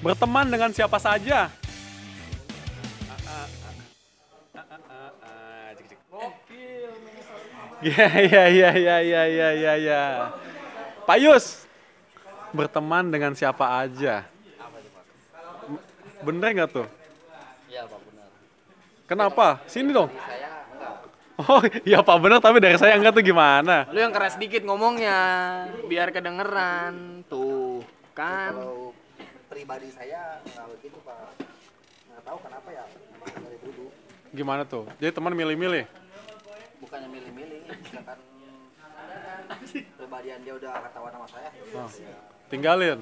[0.00, 1.52] Berteman dengan siapa saja.
[7.80, 10.02] Ya ya ya ya ya ya ya ya.
[11.08, 11.64] Pak Yus,
[12.52, 14.28] berteman dengan siapa aja.
[16.20, 16.88] Bener nggak tuh?
[17.72, 18.28] Iya Pak benar.
[19.08, 19.46] Kenapa?
[19.64, 20.12] Sini dong.
[21.40, 23.88] Oh iya Pak bener tapi dari saya enggak tuh gimana?
[23.88, 25.20] Lu yang keras dikit ngomongnya,
[25.88, 27.24] biar kedengeran.
[27.32, 27.80] Tuh,
[28.12, 28.60] kan.
[28.60, 28.89] Kalau
[29.50, 31.18] pribadi saya nggak begitu Pak.
[32.06, 32.84] Nggak tahu kenapa ya
[33.18, 33.86] dari dulu.
[34.30, 34.86] Gimana tuh?
[35.02, 35.84] Jadi teman milih-milih.
[36.80, 38.18] Bukannya milih-milih, misalkan
[39.98, 41.50] pribadian dia udah ketahuan sama saya.
[41.74, 41.90] Oh.
[41.90, 43.00] ya, Tinggalin.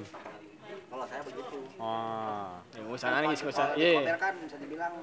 [0.89, 1.59] Kalau saya begitu.
[1.77, 2.49] Oh.
[2.73, 3.67] Ya, nggak usah nangis, nggak usah.
[3.77, 4.17] Iya.
[4.17, 4.93] Kan bisa dibilang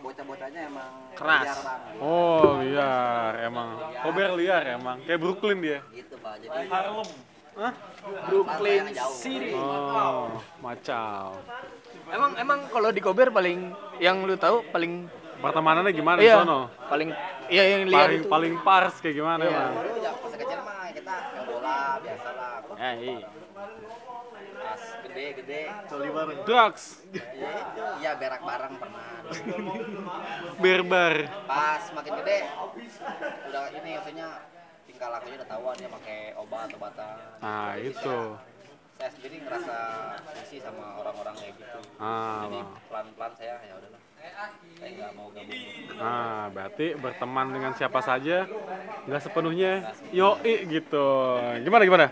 [0.00, 1.44] bocah-bocahnya emang Keras.
[1.44, 1.82] liar, Bang.
[2.00, 3.68] Oh liar emang.
[4.06, 4.96] Kober liar emang.
[5.04, 5.78] Kayak Brooklyn dia.
[5.92, 6.34] Gitu Pak.
[6.40, 7.10] Jadi Harlem.
[7.60, 7.72] Hah?
[8.24, 8.84] Brooklyn.
[9.12, 9.52] City.
[9.52, 11.36] Oh, macau.
[12.08, 15.06] Emang emang kalau di Kober paling yang lu tahu paling
[15.40, 16.68] Pertemanannya gimana di iya, sono?
[16.84, 17.08] paling
[17.48, 18.28] iya yang liar Paling itu.
[18.28, 19.56] paling pars kayak gimana Iya.
[19.56, 19.72] emang?
[19.72, 22.56] dulu ya pas kecil mah kita main bola biasa lah.
[22.76, 23.28] Ya, iya.
[24.60, 25.60] Pas gede-gede
[26.44, 27.52] Drugs, Iya
[27.96, 29.08] iya berak bareng pernah.
[30.62, 31.14] berbar.
[31.48, 32.38] Pas makin gede,
[33.48, 34.28] udah ini maksudnya
[35.00, 37.16] tingkah lakunya udah tahuan dia pakai obat-obatan.
[37.40, 38.18] Nah itu.
[39.00, 39.76] Saya sendiri ngerasa
[40.36, 41.78] risih sama orang-orang kayak gitu.
[41.96, 44.00] Ah, Jadi pelan-pelan saya ya udahlah.
[44.76, 45.60] Saya nggak mau gabung.
[45.96, 48.44] Nah, berarti berteman dengan siapa saja
[49.08, 49.72] nggak sepenuhnya
[50.12, 51.08] yoi gitu.
[51.64, 52.06] Gimana gimana?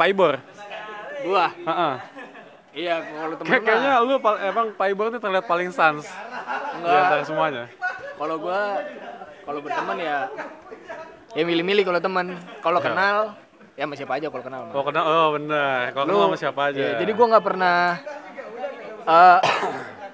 [0.00, 0.34] Pak Ibor?
[1.28, 1.46] Gua.
[1.52, 1.94] Heeh.
[2.72, 6.96] Iya, kalau temen Kayak- Kayaknya lu emang Pak Ibor tuh terlihat paling sans di Enggak.
[6.96, 7.64] antara semuanya.
[8.16, 8.80] Kalau gua
[9.44, 10.32] kalau berteman ya
[11.32, 12.26] ya milih-milih kalau teman.
[12.58, 12.84] Kalau Ya.
[12.84, 13.16] kenal
[13.72, 14.62] ya sama siapa aja kalau kenal.
[14.70, 15.90] Oh kenal, oh bener.
[15.90, 16.78] Kalau Lu- kenal sama siapa aja.
[16.78, 17.78] Iya, jadi gua nggak pernah
[19.02, 19.38] eh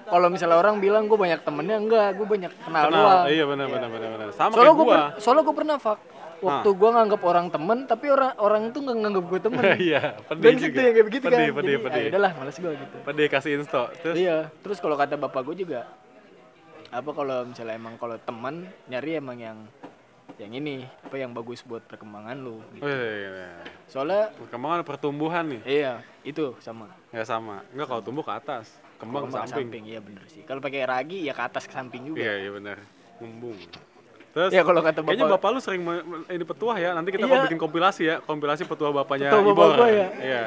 [0.03, 3.03] kalau misalnya orang bilang gue banyak temennya enggak, gue banyak kenal, kenal.
[3.05, 3.25] doang.
[3.29, 4.27] Iya benar benar benar benar.
[4.33, 5.01] Sama Soalnya kayak gue gua.
[5.21, 5.99] soalnya gue pernah fak
[6.39, 9.63] waktu gua nganggap orang temen tapi orang orang itu nggak nganggap gue temen.
[9.85, 10.73] Iya, pedih juga.
[10.73, 11.37] tuh yang kayak begitu pedih, kan.
[11.53, 12.95] Pedih, Jadi, pedih, ah, udahlah, males gue gitu.
[13.03, 13.81] Pedih kasih insto.
[14.01, 15.81] Terus Iya, terus kalau kata bapak gue juga
[16.89, 18.55] apa kalau misalnya emang kalau teman
[18.89, 19.57] nyari emang yang
[20.39, 22.81] yang ini apa yang bagus buat perkembangan lu gitu.
[22.81, 23.49] Oh, iya, iya, iya.
[23.85, 25.61] soalnya Perkembangan pertumbuhan nih.
[25.67, 27.59] iya itu sama Ya sama.
[27.69, 29.83] Enggak kalau tumbuh ke atas, kembang ke Kembang ke samping.
[29.83, 32.77] iya bener sih kalau pakai ragi ya ke atas ke samping juga Iya, iya benar.
[33.19, 33.59] Ngembung.
[34.29, 35.81] Terus ya kalau kata Kayaknya bapak bapak lu sering
[36.29, 36.89] ini petuah ya.
[36.93, 37.33] Nanti kita Iya.
[37.33, 39.75] mau bikin kompilasi ya, kompilasi petuah bapaknya Petuah bapak Ibor.
[39.75, 40.07] gua ya.
[40.15, 40.43] Iya.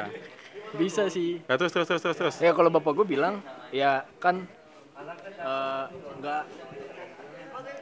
[0.73, 2.35] bisa sih Ya, terus terus terus terus terus.
[2.39, 3.37] ya kalau bapak gue bilang
[3.69, 4.41] ya kan
[5.37, 5.85] eh,
[6.17, 6.41] nggak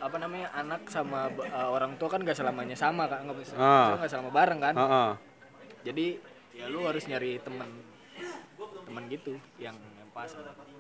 [0.01, 3.93] apa namanya anak sama eh, orang tua kan nggak selamanya sama kan nggak bisa Ah.
[3.95, 5.11] nggak selama bareng kan Heeh.
[5.83, 6.05] jadi
[6.51, 7.69] ya lu harus nyari temen
[8.83, 10.27] temen gitu yang yang pas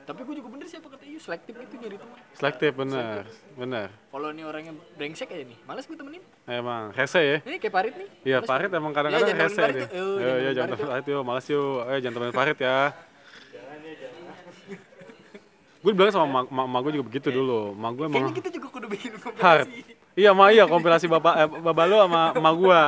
[0.01, 3.23] tapi gue juga bener sih apa kata Yu selektif gitu nyari temen Selektif bener,
[3.53, 3.87] bener.
[4.09, 7.37] kalau nih orangnya brengsek aja nih malas gue temenin Emang rese ya.
[7.41, 9.87] ini kayak Parit nih Iya, Farid emang Ya, kadang-kadang jangan rese nih.
[10.41, 11.77] Iya, jangan temenin Farid yuk, males yuk.
[11.85, 12.77] Eh, jangan temenin Farid ya.
[15.81, 17.73] Gue bilang sama mak, mak, mak gue juga begitu dulu.
[17.73, 19.65] Mak gue emang kayaknya kita juga kudu bikin hard.
[19.65, 22.81] kompilasi Iya, ma iya kompilasi bapak eh, bapak lu sama mak gue.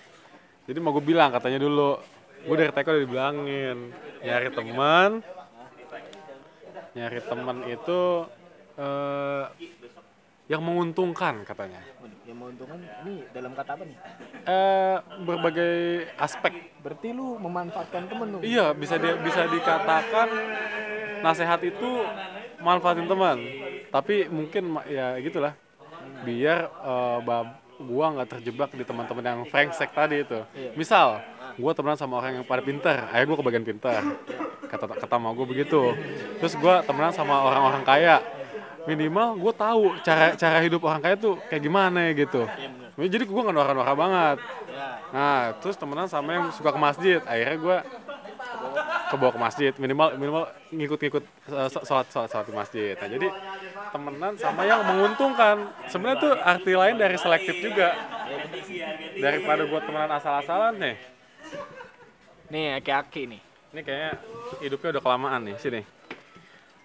[0.66, 2.02] Jadi mak gue bilang katanya dulu,
[2.42, 3.78] gue dari TK udah dibilangin
[4.26, 5.10] nyari teman,
[6.98, 8.00] nyari teman itu
[8.74, 9.44] eh,
[10.50, 11.78] yang menguntungkan katanya.
[12.26, 13.98] Yang menguntungkan ini dalam kata apa nih
[14.50, 15.74] Eh, berbagai
[16.18, 20.26] aspek berarti lu memanfaatkan temen lu Iya, bisa dia bisa dikatakan
[21.26, 22.06] nasihat itu
[22.62, 23.42] manfaatin teman.
[23.90, 25.58] Tapi mungkin ya gitulah.
[26.22, 30.40] Biar eh, bab- gua nggak terjebak di teman-teman yang brengsek tadi itu.
[30.78, 31.20] Misal,
[31.60, 34.00] gua temenan sama orang yang pada pintar, akhirnya gua kebagian pintar.
[34.70, 35.92] Kata kata mau gua begitu.
[36.40, 38.18] Terus gua temenan sama orang-orang kaya.
[38.86, 42.46] Minimal gue tahu cara cara hidup orang kaya tuh kayak gimana ya gitu.
[42.94, 44.38] Jadi gue nggak norak-norak banget.
[45.10, 47.18] Nah, terus temenan sama yang suka ke masjid.
[47.26, 47.76] Akhirnya gue
[49.06, 50.44] kebawa ke masjid minimal minimal
[50.74, 52.92] ngikut-ngikut uh, sholat sholat sholat di masjid.
[52.98, 53.28] Nah, jadi
[53.94, 55.70] temenan sama yang menguntungkan.
[55.86, 57.94] Sebenarnya tuh arti lain dari selektif juga.
[59.16, 60.96] Daripada buat temenan asal-asalan nih.
[62.46, 63.42] nih kayak Aki nih
[63.74, 64.12] Ini kayaknya
[64.62, 65.82] hidupnya udah kelamaan nih sini.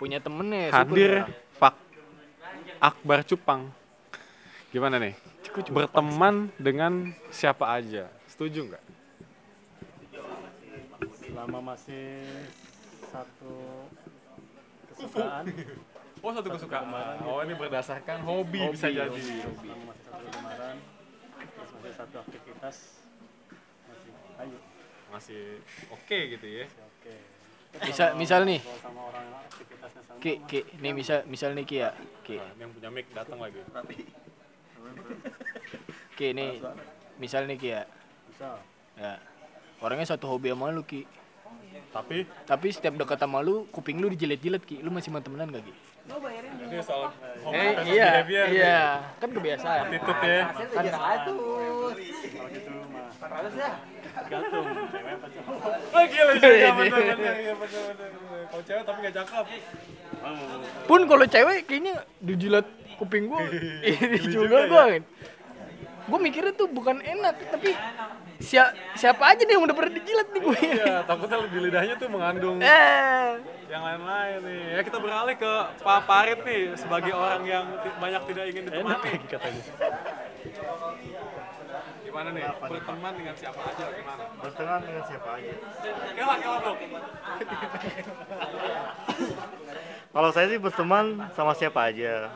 [0.02, 1.30] punya temennya Hadir
[1.62, 1.78] Pak
[2.82, 3.70] Akbar Cupang.
[4.74, 5.14] Gimana nih?
[5.70, 8.10] Berteman dengan siapa aja.
[8.26, 8.91] Setuju nggak?
[11.32, 12.28] Selama masih
[13.08, 13.56] satu
[14.92, 15.46] kesukaan
[16.22, 16.86] Oh satu kesukaan.
[17.26, 19.10] Oh ini berdasarkan hobi, bisa jadi.
[19.10, 20.78] selama masih satu kemarin
[21.42, 22.76] terus masih satu aktivitas
[23.90, 24.58] masih ayo
[25.10, 25.42] Masih
[25.90, 26.66] oke gitu ya.
[26.70, 27.16] oke
[27.82, 28.62] misal misal nih
[30.22, 31.90] Ki, Ki, nih misal misal nih Ki ya.
[32.22, 33.58] Ki, Nah, yang punya mic datang lagi.
[36.14, 36.62] Ki nih
[37.18, 37.82] misal nih Ki ya.
[38.30, 38.62] Bisa.
[38.94, 39.18] Ya.
[39.82, 41.10] Orangnya satu hobi sama lu Ki.
[41.92, 44.80] Tapi Tapi setiap dekat sama lu, kuping lu dijilet-jilet Ki.
[44.80, 45.74] Lu masih mau temenan gak Ki?
[46.12, 47.14] ini soal
[47.54, 48.80] Eh, iya, behavior iya.
[49.22, 49.86] Kan kebiasaan.
[49.88, 50.42] Attitude ya.
[50.50, 51.36] Kan satu.
[52.32, 53.06] Kalau gitu mah
[54.28, 55.72] gantung cewek apa cowok.
[55.96, 56.70] Oh gila iya.
[58.52, 59.46] Kalau cewek tapi gak cakep.
[60.88, 62.66] Pun kalau cewek kayaknya dijilat
[63.00, 63.42] kuping gua.
[63.88, 64.86] Ini juga gua.
[66.10, 67.72] Gua mikirnya tuh bukan enak, tapi
[68.42, 70.58] sia- siapa aja nih yang udah pernah dijilat nih gue.
[70.60, 73.30] Iya, takutnya di lidahnya tuh mengandung Eh,
[73.68, 74.62] yang lain-lain nih.
[74.76, 77.66] Ya kita beralih ke Pak Parit nih sebagai orang yang
[77.98, 79.12] banyak tidak ingin ditemani.
[79.26, 79.64] katanya.
[82.02, 82.44] Gimana nih?
[82.44, 84.24] Berteman dengan siapa aja gimana?
[84.36, 85.54] Berteman dengan siapa aja.
[86.12, 86.78] Kela kela dong.
[90.12, 92.28] Kalau saya sih berteman sama siapa aja.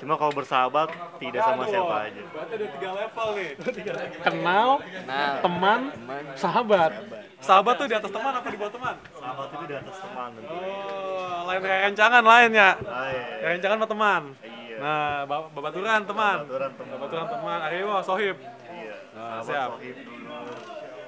[0.00, 0.88] Cuma kalau bersahabat
[1.20, 2.22] tidak sama siapa aja.
[2.26, 3.50] Berarti ada tiga level nih.
[4.24, 5.32] Kenal, Kenal.
[5.44, 6.22] teman, Teman.
[6.34, 6.90] sahabat.
[7.38, 8.94] Sahabat tuh di atas teman apa di bawah teman?
[9.12, 10.54] Sahabat itu di atas teman tentu.
[10.56, 12.70] Oh, lain rencangan lain ya.
[12.80, 13.52] Ah, iya.
[13.52, 14.22] Rencangan sama teman.
[14.40, 14.76] Iya.
[14.80, 16.36] Nah, ba- babaturan teman.
[16.42, 16.92] Babaturan teman.
[16.96, 17.58] Babaturan teman.
[17.62, 18.36] Aryo, sohib.
[18.40, 18.94] Iya.
[19.12, 19.68] Nah, Sahabat siap.
[19.76, 20.26] sohib dulu.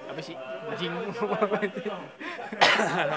[0.02, 0.36] apa sih?
[0.68, 0.92] Anjing.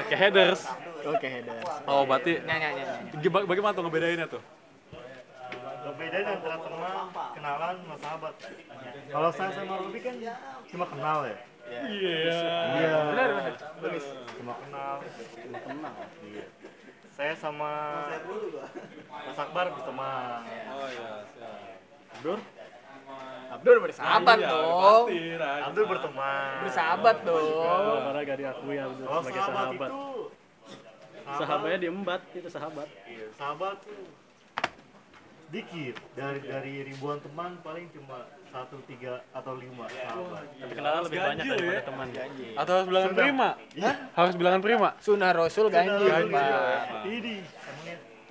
[0.07, 0.61] Kayak headers.
[1.05, 1.59] Oke, header.
[1.85, 3.43] Oh, berarti Nah, nah, nah.
[3.43, 4.41] Bagaimana tuh ngebedainnya tuh?
[5.85, 6.93] Bedain antara teman,
[7.37, 8.33] kenalan, sama sahabat.
[9.05, 10.15] Kalau saya sama Robi kan
[10.65, 11.37] cuma kenal ya.
[11.65, 12.15] Iya.
[12.73, 12.97] Iya.
[13.13, 13.53] Benar, benar.
[14.33, 14.93] Cuma kenal.
[15.37, 15.93] Cuma kenal.
[16.25, 16.45] Iya.
[17.15, 17.71] Saya sama
[19.07, 20.41] Mas Akbar berteman.
[20.67, 22.17] Oh iya, siap.
[22.17, 22.39] Abdur?
[23.45, 25.05] Abdul bersahabat Iya, dong.
[25.05, 25.61] Pasti, Raj.
[25.69, 26.55] Abdur berteman.
[26.65, 27.99] Bersahabat dong.
[28.03, 29.89] Karena gak diakui ya Kalau sebagai sahabat, sahabat.
[29.89, 30.03] itu
[31.25, 32.87] Sahabatnya diembat itu sahabat.
[33.05, 34.24] Iya, sahabat tuh
[35.45, 40.43] sedikit dari dari ribuan teman paling cuma satu tiga atau lima sahabat.
[40.57, 41.83] Tapi kenalan lebih banyak ganjil daripada ya.
[41.83, 42.07] teman.
[42.55, 43.49] Atau harus bilangan prima?
[44.15, 44.89] Harus bilangan prima?
[45.03, 46.33] Sunnah Rasul ganjil, Ganjil.
[46.33, 47.03] Pak.
[47.05, 47.35] Ini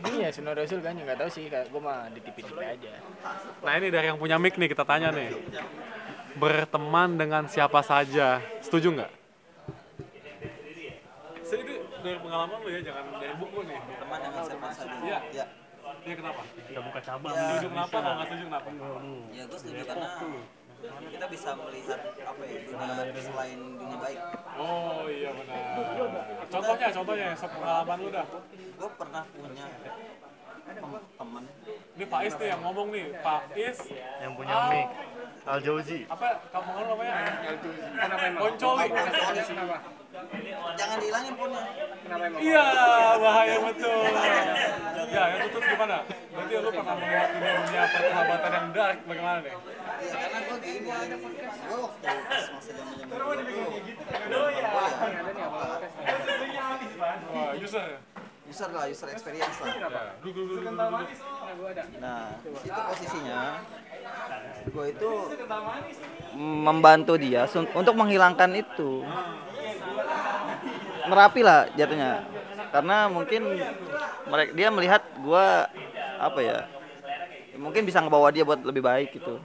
[0.04, 2.92] Iya, Sunnah Rasul ganjil enggak tahu sih, kayak gua mah ditipi-tipi aja.
[3.62, 5.32] Nah ini dari yang punya mic nih kita tanya nih.
[6.34, 9.10] Berteman dengan siapa saja, setuju nggak?
[11.46, 13.78] Saya itu dari pengalaman lu ya, jangan dari buku nih.
[14.02, 14.96] Teman dengan siapa saja.
[15.04, 15.18] Iya.
[15.30, 15.46] Ya.
[16.04, 16.42] Iya kenapa?
[16.68, 17.32] Kita buka cabang.
[17.34, 17.92] Setuju kenapa?
[17.96, 18.68] Kalau nggak setuju kenapa?
[19.32, 20.08] Ya gue setuju karena
[20.84, 24.18] kita bisa melihat apa ya dunia selain dunia baik.
[24.60, 25.56] Oh iya benar.
[26.52, 28.26] Contohnya, contohnya, sepengalaman lu dah.
[28.52, 29.66] Gue pernah punya
[30.64, 31.44] tem- teman
[31.94, 33.78] Ini Faiz nih yang ngomong nih, Faiz
[34.20, 34.88] yang punya mic
[35.44, 36.08] Al Jauzi.
[36.08, 37.14] apa kamu ngomong namanya?
[38.40, 38.88] Koncoli.
[40.74, 41.62] jangan dihilangin ponnya.
[42.40, 42.66] Iya,
[43.20, 44.08] bahaya betul.
[45.12, 45.96] Ya, yang itu terus gimana?
[46.32, 49.52] Berarti lu pernah melihat dunia dunia persahabatan yang dark bagaimana nih?
[49.54, 54.48] Iya karena gue gini, gue waktu pas masa zaman zaman dulu
[57.36, 58.00] Wah, user.
[58.44, 59.72] User lah user experience lah.
[59.72, 59.88] Ya,
[60.20, 60.60] dulu.
[60.60, 61.04] dulu.
[62.00, 63.40] Nah, itu posisinya
[64.64, 65.10] gue itu
[66.36, 69.04] membantu dia untuk menghilangkan itu.
[71.04, 72.24] Merapi lah jatuhnya.
[72.72, 73.42] Karena mungkin
[74.28, 75.46] mereka dia melihat gue
[76.18, 76.58] apa ya?
[77.54, 79.38] Mungkin bisa ngebawa dia buat lebih baik gitu.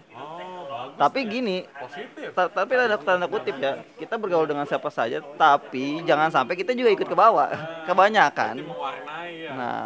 [1.00, 2.36] Tapi gini, Positif.
[2.36, 3.80] ta- tapi ada tanda kutip ya.
[3.96, 7.48] Kita bergaul dengan siapa saja, tapi jangan sampai kita juga ikut ke bawah.
[7.88, 8.68] Kebanyakan.
[8.68, 9.52] Mewarnai ya.
[9.56, 9.84] Nah,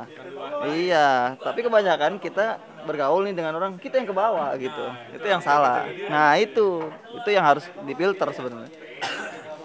[0.74, 2.58] iya, tapi kebanyakan kita
[2.89, 4.86] bergaul nih dengan orang kita yang ke bawah gitu.
[5.13, 5.86] Itu yang salah.
[6.10, 6.82] Nah, itu
[7.13, 8.74] itu yang harus difilter sebenarnya.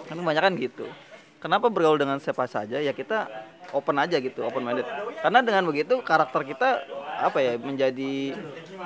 [0.05, 0.85] Kan kebanyakan gitu.
[1.41, 2.77] Kenapa bergaul dengan siapa saja?
[2.77, 3.25] Ya kita
[3.73, 4.85] open aja gitu, open minded.
[5.23, 6.83] Karena dengan begitu karakter kita
[7.19, 8.33] apa ya menjadi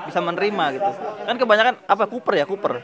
[0.09, 0.91] bisa menerima gitu.
[1.29, 2.81] Kan kebanyakan apa Cooper ya, Cooper.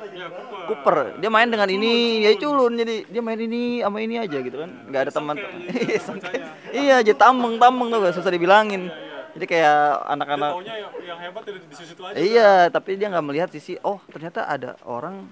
[0.70, 1.18] Cooper.
[1.18, 4.70] Dia main dengan ini, ya culun jadi dia main ini sama ini aja gitu kan.
[4.90, 5.36] nggak ada teman.
[5.90, 6.42] Iya, songket.
[6.70, 8.94] Iya, jadi tameng-tameng tuh susah dibilangin.
[9.30, 12.18] Jadi kayak anak-anak Taunya yang, yang hebat di, di situ aja.
[12.18, 15.30] Iya, tapi dia nggak melihat sisi oh ternyata ada orang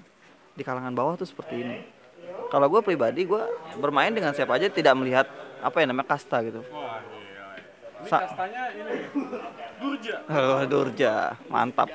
[0.53, 1.77] di kalangan bawah tuh seperti ini.
[2.47, 3.43] Kalau gue pribadi gue
[3.81, 5.25] bermain dengan siapa aja tidak melihat
[5.59, 6.61] apa ya namanya kasta gitu.
[6.69, 7.45] Wah, iya.
[8.05, 8.93] Ini Sa- kastanya ini
[9.77, 10.15] Durja.
[10.27, 11.13] Oh, Durja,
[11.47, 11.89] mantap.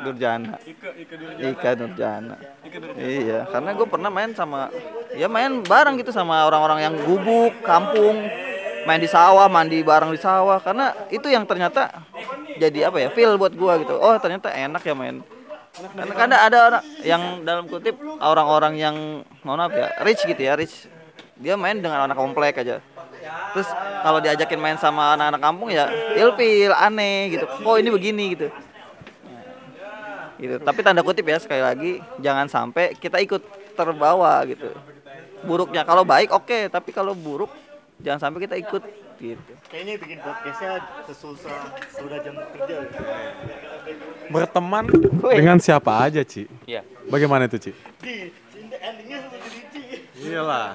[0.00, 1.44] Durjana, Ike Ike Durja.
[1.44, 2.36] Ika Durjana.
[2.64, 3.00] Ike Durja.
[3.04, 4.72] Iya, karena gue pernah main sama
[5.12, 8.16] ya main bareng gitu sama orang-orang yang gubuk kampung,
[8.88, 10.56] main di sawah, mandi bareng di sawah.
[10.56, 11.92] Karena itu yang ternyata
[12.56, 13.92] jadi apa ya feel buat gue gitu.
[14.00, 15.20] Oh ternyata enak ya main.
[15.72, 18.96] Karena kadang ada orang yang dalam kutip orang-orang yang
[19.44, 20.88] mohon maaf ya rich gitu ya rich.
[21.36, 22.80] Dia main dengan anak komplek aja.
[23.52, 23.68] Terus
[24.02, 28.46] kalau diajakin main sama anak-anak kampung ya ilfil aneh gitu kok ini begini gitu
[30.42, 33.42] gitu tapi tanda kutip ya sekali lagi jangan sampai kita ikut
[33.78, 34.72] terbawa gitu
[35.46, 37.50] buruknya kalau baik oke tapi kalau buruk
[38.02, 38.82] jangan sampai kita ikut
[39.22, 42.76] gitu Kayaknya bikin podcastnya sesusah sudah jam kerja.
[42.84, 43.00] gitu.
[44.28, 44.84] Berteman
[45.32, 46.44] dengan siapa aja, Ci?
[46.68, 46.84] Iya.
[47.08, 47.72] Bagaimana itu?
[48.04, 48.28] Di,
[48.76, 49.31] endingnya Ci.
[50.22, 50.68] Iyalah.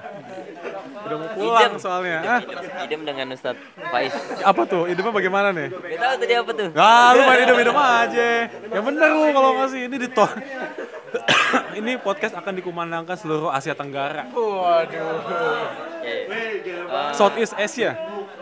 [1.07, 2.17] Udah mau pulang soalnya.
[2.23, 2.39] Ah,
[2.83, 4.13] Idem dengan Ustadz Faiz.
[4.43, 4.83] apa tuh?
[4.91, 5.71] Idemnya bagaimana nih?
[5.71, 6.69] Gak tahu tadi apa tuh.
[6.75, 8.27] Ah, lu main idem-idem aja.
[8.51, 10.09] Ya bener lu kalau ngasih ini di
[11.79, 14.27] ini podcast akan dikumandangkan seluruh Asia Tenggara.
[14.35, 15.15] Waduh.
[16.03, 17.13] Ya, ya.
[17.15, 17.95] Southeast Asia.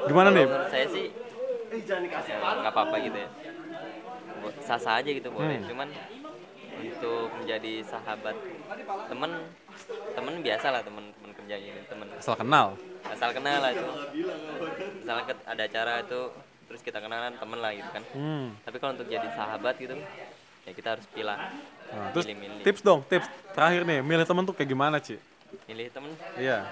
[0.09, 0.45] Gimana nih?
[0.49, 1.05] Menurut saya sih
[1.85, 3.29] ya, nggak apa-apa gitu ya.
[4.65, 5.61] Sah-sah aja gitu boleh.
[5.61, 5.67] Hmm.
[5.69, 5.87] Cuman
[6.75, 8.35] untuk menjadi sahabat
[9.09, 9.31] temen
[10.11, 12.67] temen biasa lah temen temen kerja gitu temen Asal kenal.
[13.05, 13.85] asal kenal lah itu
[15.25, 16.21] ke- ada acara itu
[16.65, 18.57] terus kita kenalan temen lah gitu kan Hmm.
[18.61, 19.93] tapi kalau untuk jadi sahabat gitu
[20.63, 21.37] ya kita harus pilah
[21.85, 25.21] Nah, terus milih-milih tips dong, tips terakhir nih, milih temen tuh kayak gimana, Ci?
[25.65, 26.65] milih temen Iya.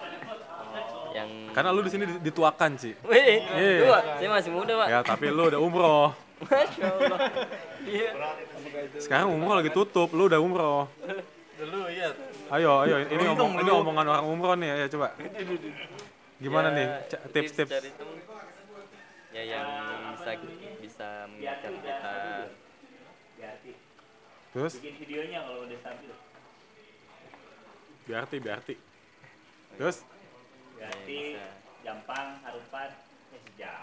[1.13, 2.98] yang Karena lu di sini di- dituakan, Ci.
[3.03, 3.79] Wih, Iya.
[3.86, 4.00] tua.
[4.17, 6.10] saya masih muda pak Ya, tapi lu udah umroh.
[6.41, 7.19] Masya Allah
[7.86, 8.10] Iya.
[8.98, 10.89] Sekarang umroh lagi tutup, lu udah umroh.
[11.55, 12.10] Dulu iya.
[12.53, 15.17] Ayo, ayo, ini ngomong, ini omongan orang umroh nih, ayo coba.
[16.38, 16.88] Gimana Ya, nih,
[17.33, 17.74] tips-tips?
[19.33, 19.65] ya yang
[20.13, 20.31] bisa
[20.77, 21.98] bisa mengingatkan kita
[24.53, 24.74] Terus?
[24.77, 26.13] Bikin videonya kalau udah stabil.
[28.05, 28.75] Biarti, biarti.
[29.81, 30.05] Terus?
[30.77, 31.45] ya, bisa
[31.81, 32.89] Jampang, Harupan,
[33.33, 33.81] ya sejam.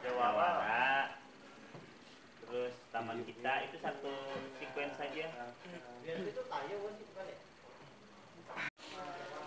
[0.00, 1.20] Jawara,
[2.48, 4.12] terus taman kita itu satu
[4.56, 5.52] sequence saja.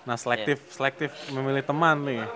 [0.08, 2.24] Nah, selektif, selektif memilih teman nih.
[2.24, 2.32] Eh,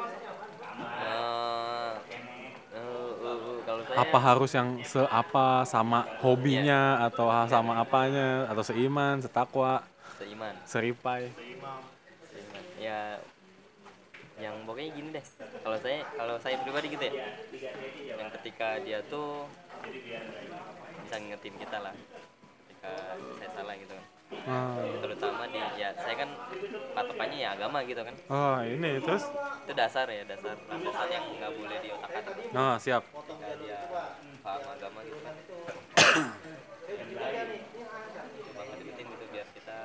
[2.76, 9.24] eh, eh, kalau saya Apa harus yang seapa sama hobinya atau sama apanya atau seiman,
[9.24, 9.88] setakwa,
[10.20, 10.52] seiman.
[10.68, 11.32] Seripai.
[11.32, 11.80] seiman.
[12.76, 13.24] Ya
[14.36, 15.24] yang pokoknya gini deh.
[15.64, 17.16] Kalau saya kalau saya pribadi gitu ya
[18.20, 19.48] yang ketika dia tuh
[21.06, 21.96] bisa ngingetin kita lah
[22.68, 22.92] ketika
[23.40, 24.11] saya salah gitu kan
[24.42, 24.80] Ah.
[24.98, 26.30] terutama di ya saya kan
[26.92, 29.28] patokannya ya agama gitu kan Oh, ini terus?
[29.62, 33.04] itu dasar ya dasar dasar yang nggak boleh di otak atik Nah, siap.
[33.04, 33.80] ketika dia
[34.42, 35.36] paham agama gitu kan
[38.42, 39.78] coba ngedeketin gitu biar kita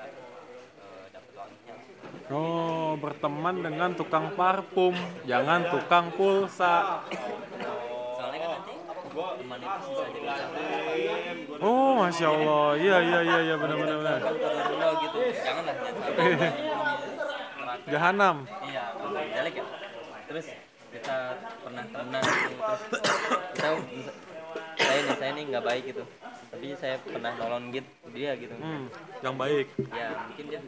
[0.78, 1.74] eh, dapet wanginya
[2.28, 4.90] Oh, berteman dengan tukang parfum,
[5.24, 7.06] jangan tukang pulsa.
[8.16, 9.05] soalnya kan nanti teman itu bisa jadi sahabat
[11.56, 14.20] Oh, masya Allah, iya iya iya iya benar benar benar.
[15.00, 15.18] gitu.
[15.40, 15.76] Janganlah
[17.88, 18.37] Jahanam.
[18.68, 18.85] iya
[19.32, 19.64] jelek ya.
[20.28, 20.46] Terus
[20.92, 21.16] kita
[21.64, 22.56] pernah temenan gitu.
[22.61, 23.02] Terus
[23.56, 24.18] kita bisa-
[24.76, 26.04] saya nih saya nih nggak baik gitu.
[26.52, 28.52] Tapi saya pernah nolong gitu dia gitu.
[28.52, 28.85] Hmm,
[29.25, 29.73] yang baik.
[29.96, 30.61] ya mungkin dia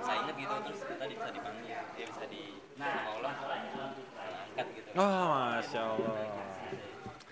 [0.00, 0.54] saya inget gitu.
[0.64, 2.42] Terus kita bisa dipanggil dia bisa di
[2.80, 3.32] sama Allah
[4.48, 4.88] angkat gitu.
[4.96, 5.20] Oh,
[5.52, 6.53] masya Allah.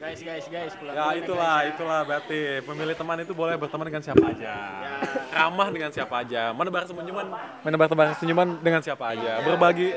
[0.03, 1.71] Guys, guys, guys, pulang Ya itulah, guys, ya.
[1.79, 4.55] itulah berarti memilih teman itu boleh berteman dengan siapa aja.
[5.31, 6.51] Ramah dengan siapa aja.
[6.51, 7.27] Menebar senyuman,
[7.63, 9.39] menebar-tebar senyuman dengan siapa aja.
[9.47, 9.95] Berbagi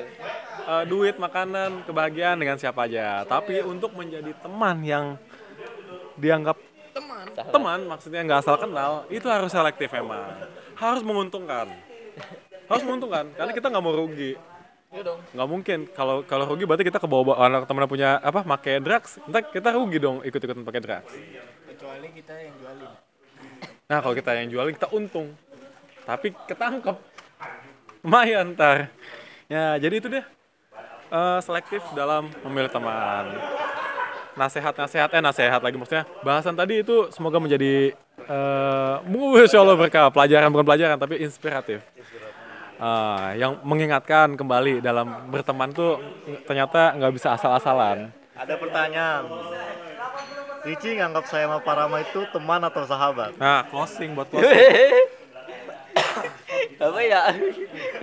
[0.70, 3.26] eh, duit, makanan, kebahagiaan dengan siapa aja.
[3.26, 5.18] Tapi untuk menjadi teman yang
[6.22, 6.62] dianggap
[6.94, 7.26] Teman.
[7.34, 10.22] teman, maksudnya nggak asal kenal, itu harus selektif emang.
[10.78, 11.66] Harus menguntungkan.
[12.70, 14.38] Harus menguntungkan, karena kita nggak mau rugi.
[14.96, 15.20] Iya dong.
[15.36, 15.80] nggak mungkin.
[15.92, 19.20] Kalau kalau rugi berarti kita ke bawah anak teman punya apa pakai drugs.
[19.28, 21.12] Entar kita rugi dong ikut ikutan pakai drugs.
[21.68, 22.92] Kecuali kita yang jualin.
[23.86, 25.36] nah kalau kita yang jualin kita untung.
[26.08, 26.96] Tapi ketangkep.
[28.08, 28.88] Lumayan ntar.
[29.52, 30.24] Ya jadi itu deh
[31.06, 33.30] Eh, selektif dalam memilih teman.
[34.36, 36.04] Nasehat-nasehat eh nasehat lagi maksudnya.
[36.26, 37.94] Bahasan tadi itu semoga menjadi
[39.06, 40.10] Masya Allah berkah.
[40.10, 41.84] Pelajaran bukan pelajaran tapi inspiratif
[42.76, 46.00] Ah, yang mengingatkan kembali dalam berteman tuh
[46.44, 48.12] ternyata nggak bisa asal-asalan.
[48.36, 49.24] Ada pertanyaan.
[50.66, 53.38] Ricci nganggap saya sama Parama itu teman atau sahabat?
[53.38, 55.08] nah closing buat closing.
[56.76, 57.22] Apa ya?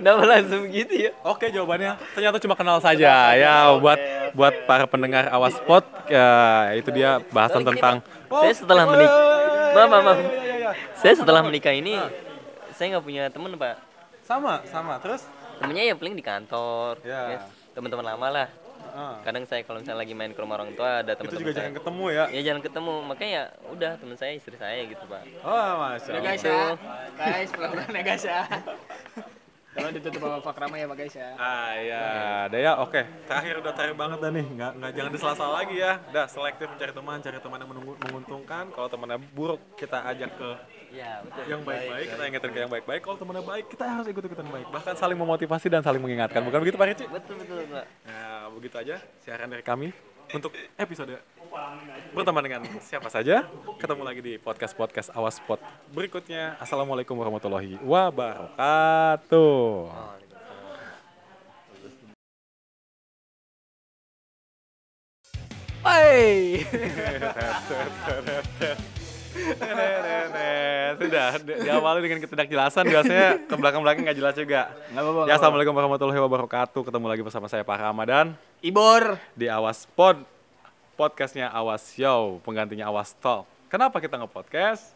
[0.01, 1.11] Kenapa langsung gitu ya?
[1.21, 1.93] Oke jawabannya.
[2.17, 3.35] Ternyata cuma kenal saja.
[3.37, 3.99] Ya buat
[4.33, 6.25] buat para pendengar awas spot ya
[6.73, 8.01] itu dia bahasan tentang
[8.33, 9.21] saya setelah menikah
[9.77, 10.19] maaf maaf, maaf.
[10.97, 12.01] saya setelah menikah ini
[12.73, 13.77] saya nggak punya temen pak
[14.23, 14.97] sama sama.
[15.03, 15.27] Terus?
[15.59, 16.99] Temennya ya paling di kantor.
[17.03, 17.37] Ya.
[17.37, 17.39] ya.
[17.75, 18.49] teman-teman lama lah.
[18.93, 21.49] Ah, kadang saya kalau misalnya lagi main ke rumah orang tua ada itu teman-teman juga
[21.49, 21.57] saya.
[21.57, 22.25] jangan ketemu ya?
[22.29, 22.93] Ya jangan ketemu.
[23.09, 25.23] Makanya ya udah teman saya istri saya gitu pak.
[25.41, 26.61] Oh masya Allah guys ya.
[27.17, 28.41] Guys, pulang-pulang ya guys ya.
[29.73, 31.29] Kalau ditutup sama Pak Rama ya Pak guys ya.
[31.33, 32.03] Ah iya,
[32.45, 33.01] Daya oke.
[33.25, 34.45] Terakhir udah terakhir banget dah nih.
[34.45, 35.93] Nggak, nggak jangan disela-sela lagi ya.
[36.13, 38.63] Udah selektif mencari teman, cari teman yang menunggu- menguntungkan.
[38.69, 40.49] Kalau temannya buruk, kita ajak ke
[40.93, 41.43] Iya, betul.
[41.49, 43.01] yang baik-baik, kita ingetin ke yang baik-baik.
[43.01, 44.67] Kalau temannya baik, kita harus ikut-ikutan baik.
[44.69, 46.45] Bahkan saling memotivasi dan saling mengingatkan.
[46.45, 47.05] Bukan begitu Pak Ricci?
[47.09, 47.85] Betul betul, Pak.
[48.05, 49.89] Nah, begitu aja siaran dari kami
[50.29, 51.17] untuk episode
[52.13, 53.45] berteman dengan siapa saja.
[53.77, 55.59] Ketemu lagi di podcast-podcast Awas Spot
[55.93, 56.57] berikutnya.
[56.57, 59.43] Assalamualaikum warahmatullahi wabarakatuh.
[65.83, 66.63] Hai.
[70.93, 74.69] Sudah, di- diawali dengan ketidakjelasan biasanya ke belakang-belakang nggak jelas juga.
[74.93, 75.21] Nggak apa-apa.
[75.27, 76.81] Ya, Assalamualaikum warahmatullahi wabarakatuh.
[76.85, 79.17] Ketemu lagi bersama saya Pak Ramadan Ibor.
[79.33, 80.32] di Awas Pod.
[80.93, 83.49] Podcastnya Awas Show, penggantinya Awas Talk.
[83.65, 84.93] Kenapa kita nge-podcast?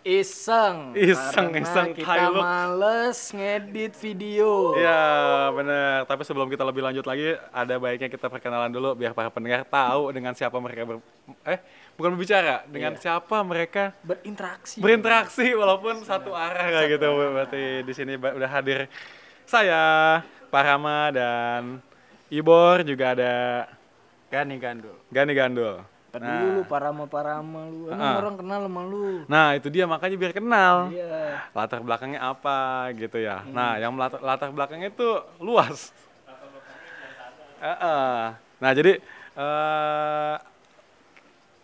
[0.00, 0.94] Iseng.
[0.94, 2.38] Iseng, Karena iseng, Kita lu.
[2.38, 4.72] males ngedit video.
[4.72, 5.02] Iya,
[5.50, 6.06] benar.
[6.06, 10.14] Tapi sebelum kita lebih lanjut lagi, ada baiknya kita perkenalan dulu biar para pendengar tahu
[10.14, 10.96] dengan siapa mereka ber
[11.42, 11.58] eh
[11.98, 14.78] bukan berbicara, dengan siapa mereka Berinteraksi.
[14.78, 17.08] berinteraksi walaupun satu arah kayak gitu.
[17.10, 18.86] Berarti di sini udah hadir
[19.42, 21.82] saya, Pak Rama dan
[22.30, 23.34] Ibor juga ada
[24.26, 24.96] Gani Gandul.
[25.08, 25.76] Gani Gandul.
[26.10, 27.92] Tadi dulu lu parama parama lu.
[27.92, 28.16] Emang Ah.
[28.16, 29.04] orang kenal sama lu.
[29.28, 30.88] Nah, itu dia makanya biar kenal.
[30.88, 31.44] Iya.
[31.52, 33.44] latar belakangnya apa gitu ya.
[33.44, 35.92] Nah, yang latar, latar belakangnya itu luas.
[37.60, 38.20] Heeh.
[38.56, 39.00] Nah, jadi
[39.36, 40.34] eh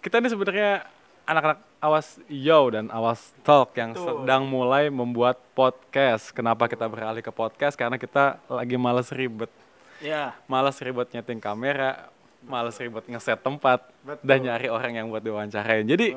[0.02, 0.84] kita ini sebenarnya
[1.24, 6.28] anak-anak awas yo dan awas talk yang sedang mulai membuat podcast.
[6.28, 7.72] Kenapa kita beralih ke podcast?
[7.72, 9.48] Karena kita lagi males ribet.
[10.02, 10.34] Ya.
[10.44, 12.11] Males ribet nyeting kamera,
[12.42, 13.86] males ribet ngeset tempat
[14.20, 15.84] dan nyari orang yang buat diwawancarain.
[15.84, 16.14] Jadi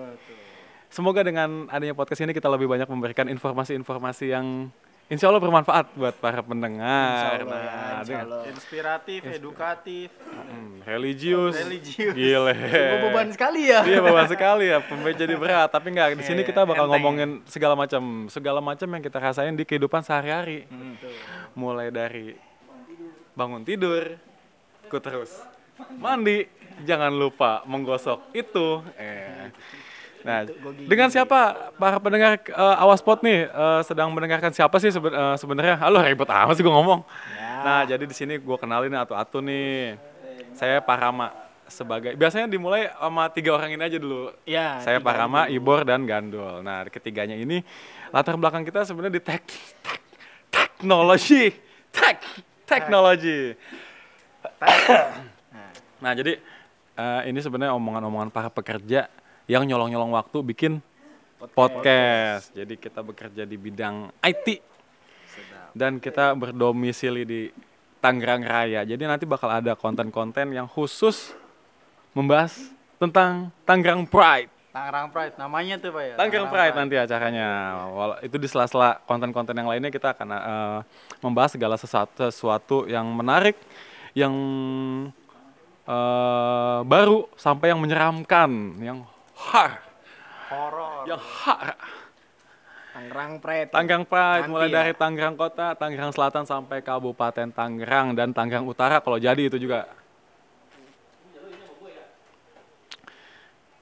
[0.87, 4.69] semoga dengan adanya podcast ini kita lebih banyak memberikan informasi-informasi yang
[5.05, 7.45] insya Allah bermanfaat buat para pendengar.
[7.45, 12.13] Nah, dengan- Inspiratif, edukatif, Hmm, religius, religius.
[12.17, 12.57] gile.
[13.05, 13.85] Beban sekali ya.
[13.85, 15.69] Iya beban sekali ya, pembe jadi berat.
[15.69, 16.97] Tapi enggak di sini Iya, kita bakal enteng.
[16.97, 20.65] ngomongin segala macam, segala macam yang kita rasain di kehidupan sehari-hari.
[20.73, 20.97] Hmm.
[21.53, 22.33] Mulai dari
[23.31, 24.15] bangun tidur,
[24.85, 25.37] ikut terus
[25.99, 26.47] mandi,
[26.83, 28.81] jangan lupa menggosok itu.
[28.99, 29.51] Eh.
[30.25, 30.41] Nah,
[30.89, 35.35] dengan siapa para pendengar eh, awas pot nih eh, sedang mendengarkan siapa sih seben- eh,
[35.37, 35.77] sebenarnya?
[35.77, 37.05] Halo ribet amat sih gue ngomong.
[37.65, 39.97] Nah, jadi di sini gue kenalin atu-atu nih.
[40.55, 41.29] Saya Pak Rama
[41.65, 44.33] sebagai biasanya dimulai sama tiga orang ini aja dulu.
[44.45, 44.81] Ya.
[44.81, 46.61] Saya Pak Rama, Ibor dan Gandul.
[46.61, 47.61] Nah, ketiganya ini
[48.13, 49.43] latar belakang kita sebenarnya di tek,
[49.81, 50.01] tek
[50.49, 51.51] teknologi,
[51.91, 52.17] tek
[52.65, 53.53] teknologi.
[55.99, 56.39] Nah, jadi
[56.95, 59.07] eh, ini sebenarnya omongan-omongan para pekerja
[59.45, 60.73] yang nyolong-nyolong waktu bikin
[61.53, 62.49] podcast.
[62.55, 64.63] Jadi kita bekerja di bidang IT
[65.75, 67.41] dan kita berdomisili di
[67.99, 68.81] Tangerang Raya.
[68.87, 71.35] Jadi nanti bakal ada konten-konten yang khusus
[72.15, 72.55] membahas
[72.95, 74.49] tentang Tangerang Pride.
[74.71, 76.15] Tangerang Pride, namanya tuh Pak ya?
[76.19, 77.47] Tangerang Pride nanti acaranya.
[77.91, 80.79] Wala- itu di sela-sela konten-konten yang lainnya kita akan eh,
[81.19, 83.55] membahas segala sesuatu, sesuatu yang menarik,
[84.15, 84.31] yang
[85.85, 88.49] eh, baru sampai yang menyeramkan,
[88.81, 89.05] yang
[89.37, 89.81] har,
[90.49, 91.05] Horor.
[91.09, 91.77] yang har.
[92.95, 93.69] Tangerang Pride.
[93.75, 94.75] Tangerang Pride Nanti mulai ya.
[94.79, 99.83] dari Tangerang Kota, Tangerang Selatan sampai Kabupaten Tangerang dan Tangerang Utara kalau jadi itu juga.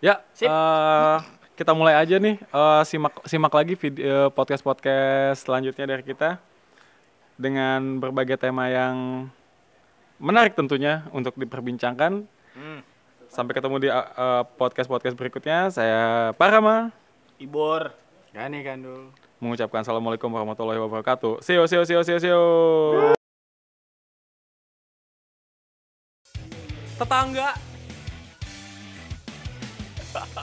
[0.03, 0.49] Ya, Sip.
[0.49, 1.17] eh,
[1.55, 6.41] kita mulai aja nih eh, simak simak lagi video podcast podcast selanjutnya dari kita
[7.39, 9.29] dengan berbagai tema yang
[10.23, 12.23] menarik tentunya untuk diperbincangkan.
[13.27, 13.89] Sampai ketemu di
[14.55, 15.67] podcast podcast berikutnya.
[15.67, 16.95] Saya Parama
[17.43, 17.91] Ibor.
[18.31, 19.12] Gani Gandul.
[19.43, 21.43] mengucapkan assalamualaikum warahmatullahi wabarakatuh.
[21.43, 22.39] See you, see you, see you, see you, see you.
[26.95, 27.51] Tetangga.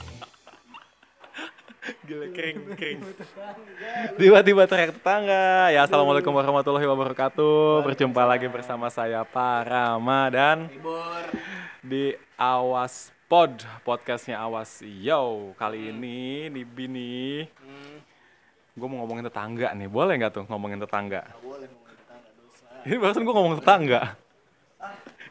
[1.81, 2.99] Gila kering, kering.
[4.13, 5.73] Tiba-tiba teriak tetangga.
[5.73, 7.81] Ya, assalamualaikum warahmatullahi wabarakatuh.
[7.81, 11.25] Berjumpa lagi bersama saya Pak Rama dan Ibor.
[11.81, 15.57] di Awas Pod, podcastnya Awas Yo.
[15.57, 17.49] Kali ini di Bini,
[18.77, 21.33] gue mau ngomongin tetangga nih, boleh nggak tuh ngomongin tetangga?
[21.41, 22.65] boleh ngomongin tetangga, dosa.
[22.85, 24.01] Ini barusan gue ngomong tetangga.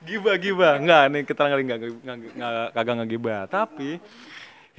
[0.02, 3.46] Giba giba, nggak nih kita nggak nggak nggak- nggak- kagak ngegibah.
[3.46, 4.02] Tapi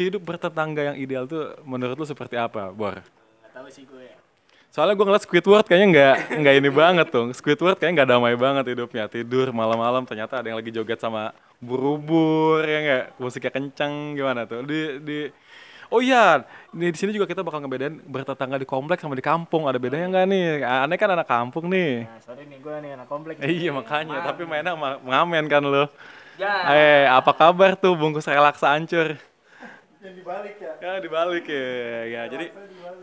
[0.07, 2.97] hidup bertetangga yang ideal tuh menurut lu seperti apa, Bor?
[3.01, 4.17] Gak tahu sih gue ya.
[4.71, 7.27] Soalnya gue ngeliat Squidward kayaknya nggak nggak ini banget tuh.
[7.35, 9.11] Squidward kayaknya nggak damai banget hidupnya.
[9.11, 13.05] Tidur malam-malam ternyata ada yang lagi joget sama buru-buru ya nggak.
[13.19, 14.63] Musiknya kencang gimana tuh.
[14.63, 15.19] Di di
[15.91, 19.67] Oh iya, ini di sini juga kita bakal ngebedain bertetangga di kompleks sama di kampung.
[19.67, 20.47] Ada bedanya nggak nih?
[20.63, 22.07] Aneh kan anak kampung nih.
[22.07, 23.35] Nah, sorry nih gue nih anak komplek.
[23.43, 25.91] Eh, iya makanya, tapi mainnya ngamen kan lo.
[26.39, 26.53] Ya.
[26.71, 29.19] Eh, apa kabar tuh bungkus relaksa hancur?
[30.01, 30.73] Yang dibalik ya.
[30.81, 31.69] Ya dibalik ya,
[32.09, 32.45] ya jadi,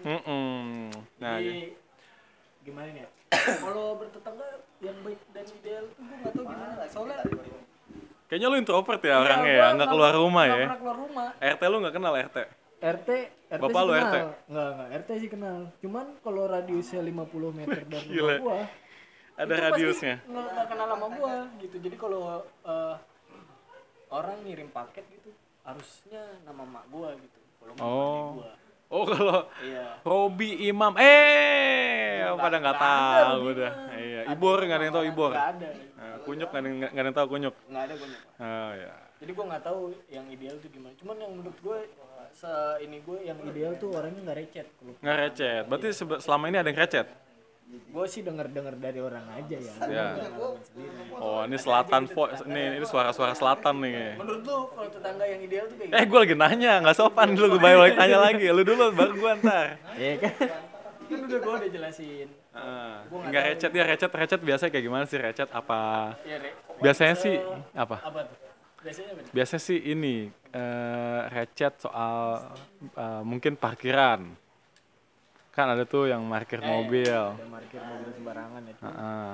[0.02, 0.90] mm
[1.22, 1.78] nah, Jadi
[2.66, 3.02] gimana nih?
[3.06, 3.08] ya?
[3.64, 4.46] Kalau bertetangga
[4.82, 6.84] yang baik dan ideal tuh gue nggak tahu gimana.
[6.90, 7.16] Soalnya
[8.28, 10.66] kayaknya lu introvert ya Iya, orangnya ya, nggak keluar rumah nggak ya.
[10.66, 11.28] pernah keluar rumah.
[11.38, 12.36] RT lu nggak kenal RT?
[12.78, 13.08] RT,
[13.48, 14.02] RT Bapak sih lu kenal.
[14.04, 14.16] RT?
[14.50, 15.58] Enggak, enggak, RT sih kenal.
[15.78, 18.60] Cuman kalau radiusnya 50 meter dari rumah gua,
[19.38, 20.14] Ada itu radiusnya.
[20.18, 21.76] pasti nggak nggak kenal sama gua gitu.
[21.78, 22.94] Jadi kalau eh,
[24.10, 25.30] orang ngirim paket gitu,
[25.68, 27.38] harusnya nama mak gua gitu.
[27.60, 28.26] Kalau Oh.
[28.40, 28.50] gua.
[28.88, 30.00] Oh kalau Iya.
[30.00, 33.72] Robi Imam, eh pada nggak tahu udah.
[33.92, 35.32] Iya, Ibor nggak ada yang tahu Ibor.
[35.36, 35.68] Nggak ada.
[35.92, 37.54] Nah, kunyuk nggak ada nggak ada yang tahu kunyuk.
[37.68, 38.08] Nggak ada gua.
[38.08, 38.22] Nyak.
[38.40, 38.92] Oh ya.
[39.18, 40.94] Jadi gua nggak tahu yang ideal tuh gimana.
[40.96, 41.78] Cuman yang menurut gua
[42.32, 44.66] se ini gua yang ideal tuh orangnya nggak recet.
[45.04, 45.62] Nggak recet.
[45.68, 45.88] Berarti
[46.24, 47.06] selama ini ada yang recet.
[47.88, 49.74] Gua sih denger-denger dari orang aja ya.
[49.88, 50.06] Ya.
[51.16, 54.16] Oh ini selatan voice, nih ini suara-suara selatan nih.
[54.16, 57.56] Menurut lu kalau tetangga yang ideal tuh kayak Eh gue lagi nanya, nggak sopan dulu
[57.56, 58.46] gue balik tanya lagi.
[58.48, 59.66] Lu dulu baru gue ntar.
[59.96, 60.32] Iya kan?
[61.08, 62.28] kan udah gua udah jelasin.
[62.52, 63.52] Ah, Gua nggak Nggak tahu.
[63.56, 65.80] recet ya recet recet biasa kayak gimana sih recet apa?
[66.24, 66.36] Iya.
[66.78, 67.34] Biasanya sih
[67.72, 67.96] apa?
[68.04, 68.36] Apa tuh?
[68.78, 69.10] Biasanya?
[69.32, 70.14] Biasanya sih ini
[70.52, 72.44] eh, recet soal
[72.92, 74.36] eh, mungkin parkiran.
[75.58, 77.02] Kan ada tuh yang parkir mobil.
[77.34, 78.74] Udah parkir mobil sembarangan ya.
[78.78, 79.30] Heeh.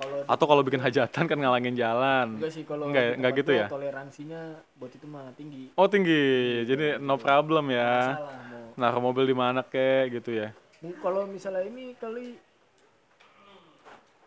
[0.00, 2.40] Kalau Atau kalau bikin hajatan kan ngalangin jalan.
[2.40, 3.66] enggak sih kalau Enggak, di enggak gitu ya?
[3.68, 4.40] Toleransinya
[4.80, 5.68] buat itu mah tinggi.
[5.76, 6.24] Oh tinggi,
[6.64, 8.16] jadi no problem ya.
[8.16, 8.80] Mau.
[8.80, 10.56] Naruh mobil di mana kek gitu ya.
[11.04, 12.40] Kalau misalnya ini kali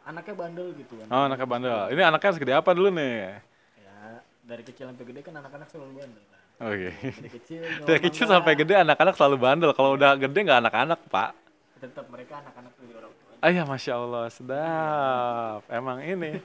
[0.05, 1.07] anaknya bandel gitu kan.
[1.09, 1.79] Oh anaknya bandel.
[1.89, 3.41] Ini anaknya segede apa dulu nih?
[3.81, 3.97] Ya,
[4.45, 6.21] dari kecil sampai gede kan anak-anak selalu bandel.
[6.61, 6.89] Oke.
[6.93, 9.71] Dari kecil Dari kecil sampai gede anak-anak selalu bandel.
[9.73, 11.31] Kalau udah gede nggak anak-anak pak.
[11.81, 13.33] tetap mereka anak-anak dari orang tua.
[13.41, 15.61] Ah ya masya Allah sedap.
[15.67, 16.37] Emang ini.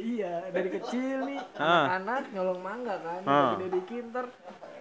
[0.00, 2.00] Iya, dari kecil nih Ah.
[2.00, 3.20] anak-anak nyolong mangga kan.
[3.28, 3.52] Ah.
[3.60, 4.26] Gede dikit ntar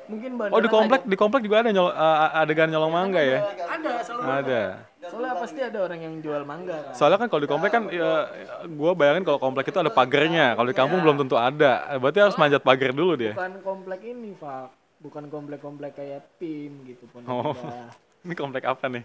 [0.07, 0.55] mungkin bandel.
[0.55, 3.39] Oh di komplek di komplek juga ada nyol, eh, adegan nyolong mangga ya?
[3.67, 4.63] Ada selalu Ada.
[5.09, 6.93] Soalnya pasti ada orang yang jual mangga kan.
[6.93, 8.29] Soalnya kan kalau di komplek kan ya,
[8.63, 10.53] gue bayangin kalau komplek itu ada pagernya.
[10.53, 11.97] Kalau di kampung belum tentu ada.
[11.97, 13.33] Berarti harus manjat pagar dulu dia.
[13.33, 14.67] Bukan komplek ini, Pak.
[14.99, 17.23] Bukan komplek-komplek kayak PIM gitu pun.
[17.25, 17.55] Oh.
[18.27, 19.03] Ini komplek apa nih?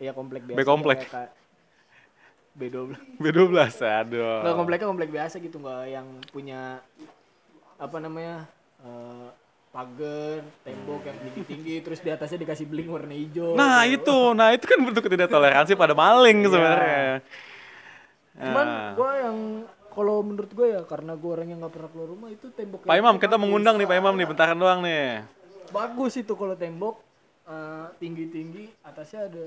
[0.00, 0.58] Iya komplek biasa.
[0.58, 0.98] B komplek.
[1.04, 1.34] kayak Kak-
[2.54, 2.94] B12.
[3.18, 3.50] B12
[3.82, 4.40] aduh.
[4.40, 6.78] Enggak kompleknya komplek biasa gitu, enggak yang punya
[7.76, 8.46] apa namanya?
[8.80, 9.28] eh,
[9.74, 13.58] pagar, tembok yang tinggi-tinggi terus di atasnya dikasih bling warna hijau.
[13.58, 17.26] Nah itu, nah itu kan bentuk ketidaktoleransi pada maling sebenarnya.
[18.38, 18.94] Cuman Nah.
[18.94, 19.38] gua yang
[19.94, 22.98] kalau menurut gue ya karena gue orang yang nggak pernah keluar rumah itu tembok Pak
[22.98, 25.22] Imam, kita mengundang nih Pak Imam nih, bentaran doang nih.
[25.70, 27.02] bagus itu kalau tembok
[27.50, 29.46] eh, tinggi-tinggi atasnya ada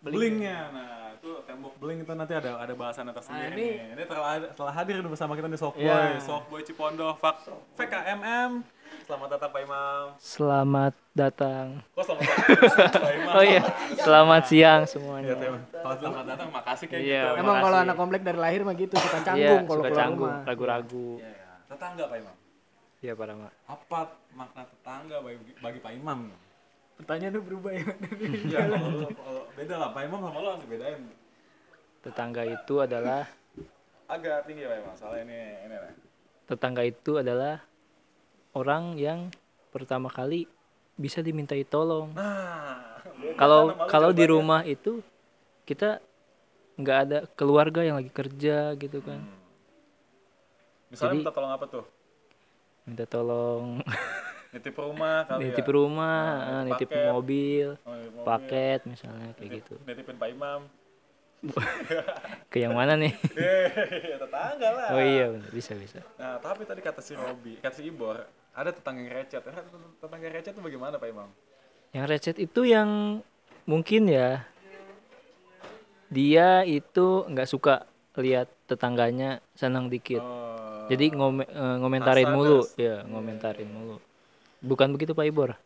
[0.00, 3.72] Blingnya, nah itu tembok bling itu nanti ada ada bahasan atas Nah, ini- nih.
[3.92, 6.16] Ini telah, telah hadir bersama kita nih Softboy, Iya.
[6.18, 7.44] Softboy Cipondo, Fak,
[7.76, 8.64] VKMM.
[9.04, 10.04] Selamat datang Pak Imam.
[10.16, 11.66] Selamat datang.
[11.92, 13.32] Kok selamat datang Pak Imam?
[13.32, 13.62] Oh iya,
[13.94, 15.34] selamat siang Iya, semuanya.
[15.70, 17.38] Kalau selamat datang makasih kayak Iya, gitu.
[17.38, 20.32] Emang kalau anak komplek dari lahir mah gitu suka Iya, canggung kalau suka keluar canggung,
[20.32, 20.48] rumah.
[20.48, 21.08] ragu-ragu.
[21.18, 21.48] Iya, iya.
[21.68, 22.36] Tetangga Pak Imam.
[23.00, 23.48] Iya, Pak Rama.
[23.66, 26.20] Apa makna tetangga bagi, bagi Pak Imam?
[27.00, 27.84] Pertanyaannya berubah ya.
[28.20, 31.00] Iya, kalau lu- kalau beda lah Pak Imam sama lo harus bedain.
[32.00, 33.24] Tetangga itu adalah
[34.04, 35.92] Agak tinggi Pak Imam, soalnya ini ini lah.
[36.44, 37.62] tetangga itu adalah
[38.52, 39.30] orang yang
[39.70, 40.50] pertama kali
[40.92, 42.10] bisa dimintai tolong.
[42.12, 42.98] Nah,
[43.38, 44.98] Kalau kalau di rumah itu
[45.62, 46.02] kita
[46.74, 49.22] nggak ada keluarga yang lagi kerja gitu kan.
[50.90, 51.84] misalnya Jadi- minta tolong apa tuh?
[52.82, 53.78] Minta tolong
[54.50, 55.72] Nitip rumah kali nitip ya?
[55.72, 57.06] rumah, Nah, ah, nitip paket.
[57.06, 58.26] mobil, Oh, iya, mobil.
[58.26, 59.74] paket misalnya kayak Nitip- gitu.
[59.86, 60.60] Nitipin Pak Imam.
[62.50, 63.14] Ke yang mana nih?
[63.32, 64.88] Hehehe, tetangga lah.
[64.90, 65.48] Oh iya, bener.
[65.48, 66.02] bisa bisa.
[66.16, 69.40] Nah, tapi tadi kata si Robi, kata si Ibor, ada tetangga yang recet.
[69.40, 71.30] Tetangga yang recet itu bagaimana Pak Imam?
[71.90, 73.22] Yang recet itu yang
[73.64, 74.42] mungkin ya
[76.10, 77.86] dia itu nggak suka
[78.18, 80.18] lihat tetangganya senang dikit.
[80.18, 83.96] Oh, Jadi ngome- eh, ngomentarin mulu, ya ngomentarin mulu.
[84.60, 85.56] Bukan begitu Pak Ibor?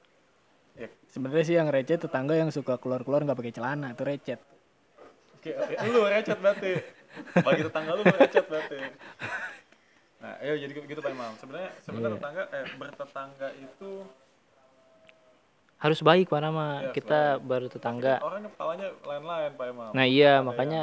[1.07, 4.41] Sebenarnya sih yang recet tetangga yang suka keluar-keluar nggak pakai celana itu recet.
[5.39, 5.75] Oke, oke.
[5.95, 6.73] lu recet berarti.
[7.39, 8.79] Bagi tetangga lu recet berarti.
[10.19, 11.31] Nah, ayo jadi gitu Pak Imam.
[11.39, 12.19] Sebenarnya sebenarnya Iya.
[12.19, 13.91] tetangga eh bertetangga itu
[15.79, 16.69] Harus baik Pak Rama.
[16.81, 18.25] Iya, Kita bertetangga.
[18.25, 19.91] orangnya kepalanya lain-lain Pak Imam.
[19.93, 20.83] Nah iya makanya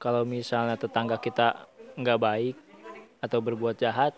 [0.00, 1.68] kalau misalnya tetangga kita
[2.00, 2.56] nggak baik
[3.20, 4.16] atau berbuat jahat,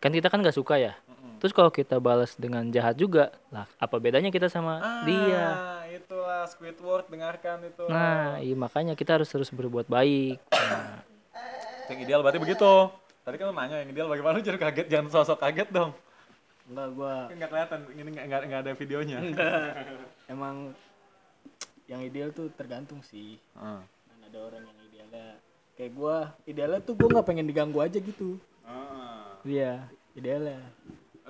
[0.00, 0.96] kan kita kan nggak suka ya.
[1.42, 5.58] Terus kalau kita balas dengan jahat juga, lah apa bedanya kita sama dia?
[5.58, 7.82] Ah, itulah Squidward dengarkan itu.
[7.90, 10.38] Nah, iya makanya kita harus terus berbuat baik.
[10.54, 11.02] Nah,
[11.90, 12.94] Yang ideal berarti begitu.
[13.26, 15.90] Tadi kan lu nanya yang ideal bagaimana lu jangan kaget, jangan sosok kaget dong.
[16.70, 19.18] Enggak gua Kan nggak kelihatan, ini nggak nggak- nggak ada videonya.
[20.38, 20.70] emang
[21.90, 23.34] yang ideal tuh tergantung sih.
[23.58, 23.82] Ah.
[23.82, 25.26] Kan ada orang yang idealnya
[25.74, 28.38] kayak gua, idealnya tuh gua nggak pengen diganggu aja gitu.
[28.62, 29.42] Ah.
[29.42, 30.62] Iya, idealnya.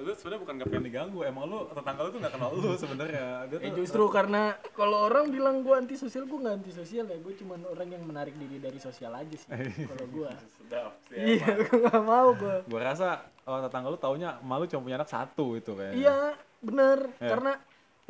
[0.03, 3.27] Lu sebenarnya bukan gak pengen diganggu, emang lu tetangga lu tuh gak kenal lu sebenarnya.
[3.47, 4.43] Dia Eh justru karena
[4.75, 7.17] kalau orang bilang gua antisosial, gua nggak antisosial ya.
[7.23, 9.47] Gua cuma orang yang menarik diri dari sosial aja sih.
[9.95, 10.31] kalau gua.
[10.59, 11.39] sedap sih.
[11.39, 12.57] Iya, gua nggak mau gua.
[12.67, 15.97] Gua rasa oh, tetangga lu taunya malu cuma punya anak satu itu kayaknya.
[15.97, 16.19] Iya,
[16.59, 16.99] bener.
[17.23, 17.31] Ya.
[17.39, 17.53] Karena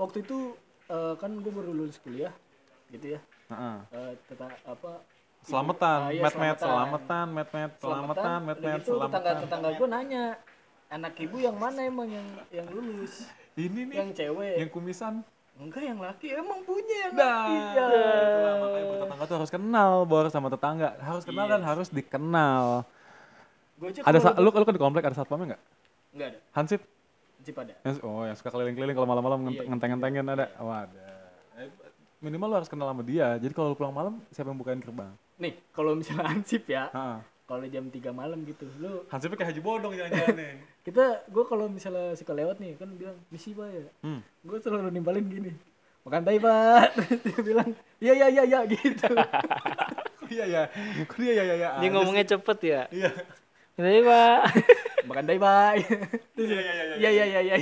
[0.01, 0.57] waktu itu
[0.89, 2.33] eh, kan gua baru lulus kuliah,
[2.89, 3.21] gitu ya.
[3.53, 3.77] Heeh.
[3.93, 5.05] Eh, teta- apa
[5.43, 6.63] Selamatan, Ah, iya, met-met, selamatan.
[6.63, 9.43] selamatan, met-met, selamatan, met-met, itu tetangga selamatan.
[9.43, 10.25] tetangga gue nanya
[10.93, 15.15] anak ibu yang mana emang yang yang lulus Ini nih, yang cewek yang kumisan.
[15.55, 17.87] enggak yang laki emang punya yang Nah, laki ya
[18.19, 20.89] itulah makanya bertetangga tuh harus kenal, Bor, sama tetangga.
[20.99, 22.85] Harus kenal dan harus dikenal.
[23.77, 25.63] gue aja Ada lu lu kan di komplek ada satpamnya enggak?
[26.13, 26.81] enggak ada Hansip?
[27.43, 29.63] Cip ada Yang, oh, yang suka keliling-keliling kalau malam-malam Iya, iya.
[29.67, 30.47] ngenteng-ngentengin ada.
[30.57, 31.07] Oh, ada.
[31.59, 31.69] Eh,
[32.23, 33.35] Minimal lu harus kenal sama dia.
[33.35, 35.11] Jadi kalau lu pulang malam, siapa yang bukain gerbang?
[35.35, 37.19] nih kalau misalnya ansip ya Heeh.
[37.45, 40.53] Kalau jam 3 malam gitu lu Hansipnya kayak Haji Bodong jalan-jalan nih.
[40.87, 44.21] kita gue kalau misalnya suka lewat nih kan bilang misi pak ya Hmm.
[44.41, 45.53] gue selalu nimbalin gini
[46.03, 46.87] makan tai pak
[47.25, 49.09] dia bilang iya iya iya iya gitu
[50.25, 50.63] Iya ya.
[51.05, 51.69] Kok dia ya ya ya.
[51.77, 52.81] dia aja ngomongnya cepet ya.
[52.89, 53.11] Iya.
[53.75, 54.41] Iya, Pak.
[55.05, 55.93] makan tai pak Iya
[56.39, 56.97] iya iya iya.
[56.97, 57.57] iya iya iya iya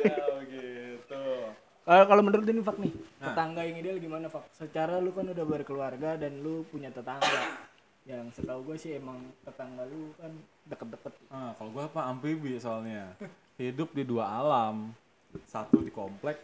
[0.00, 1.20] Ya begitu.
[1.82, 3.26] Kalau kalau menurut ini Fak nih, Nah.
[3.26, 4.48] tetangga yang ideal gimana Fak?
[4.50, 7.28] Secara lu kan udah berkeluarga dan lu punya tetangga.
[8.10, 10.32] Yang setahu gue sih emang tetangga lu kan
[10.66, 11.14] deket-deket.
[11.30, 13.14] Ah, kalau gua apa amfibi soalnya.
[13.54, 14.90] Hidup di dua alam.
[15.46, 16.42] Satu di komplek,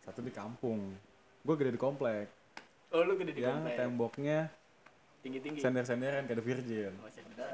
[0.00, 0.96] satu di kampung.
[1.44, 2.32] Gue gede di komplek.
[2.88, 3.76] Oh lu gede di yang komplek.
[3.76, 4.38] temboknya
[5.20, 5.60] Tinggi-tinggi.
[5.60, 6.92] sender-senderan kayak The Virgin.
[6.96, 7.52] Oh, sender.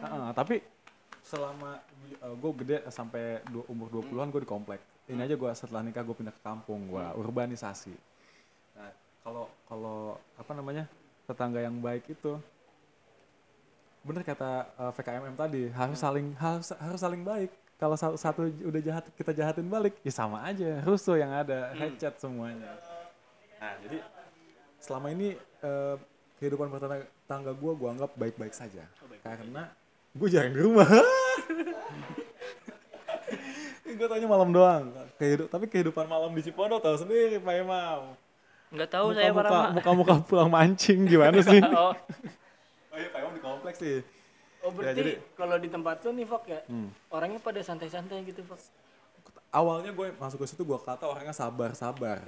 [0.00, 0.64] Ah, tapi
[1.20, 1.76] selama
[2.16, 4.80] gue gede sampai du- umur 20-an gue di komplek.
[5.06, 7.92] Ini aja gue setelah nikah gue pindah ke kampung, gue urbanisasi.
[8.74, 9.98] Nah, kalau kalau
[10.40, 10.88] apa namanya?
[11.26, 12.38] Tetangga yang baik itu
[14.06, 17.50] bener kata eh, VKMM tadi, harus saling harus harus saling baik.
[17.76, 20.80] Kalau satu, satu udah jahat kita jahatin balik, ya sama aja.
[20.86, 22.72] Rusuh yang ada, headchat semuanya.
[23.60, 24.00] Nah, jadi
[24.80, 25.96] selama ini eh,
[26.38, 28.84] kehidupan bertetangga gue gue anggap baik-baik saja
[29.24, 29.72] karena
[30.12, 30.86] gue jarang di rumah
[33.96, 38.12] gue tanya malam doang Kehidup, tapi kehidupan malam di Cipondo tahu sendiri Pak Imam
[38.76, 41.60] Enggak tahu saya muka, para muka, muka pulang mancing gimana sih?
[41.72, 41.96] Oh,
[42.92, 44.04] oh iya Pak Imam di kompleks sih.
[44.60, 46.88] Oh berarti jadi- kalau di tempat lu nih Fak ya, Hmm.
[47.08, 48.60] orangnya pada santai-santai gitu Fak.
[49.46, 52.20] awalnya gue masuk ke situ gue kata orangnya sabar sabar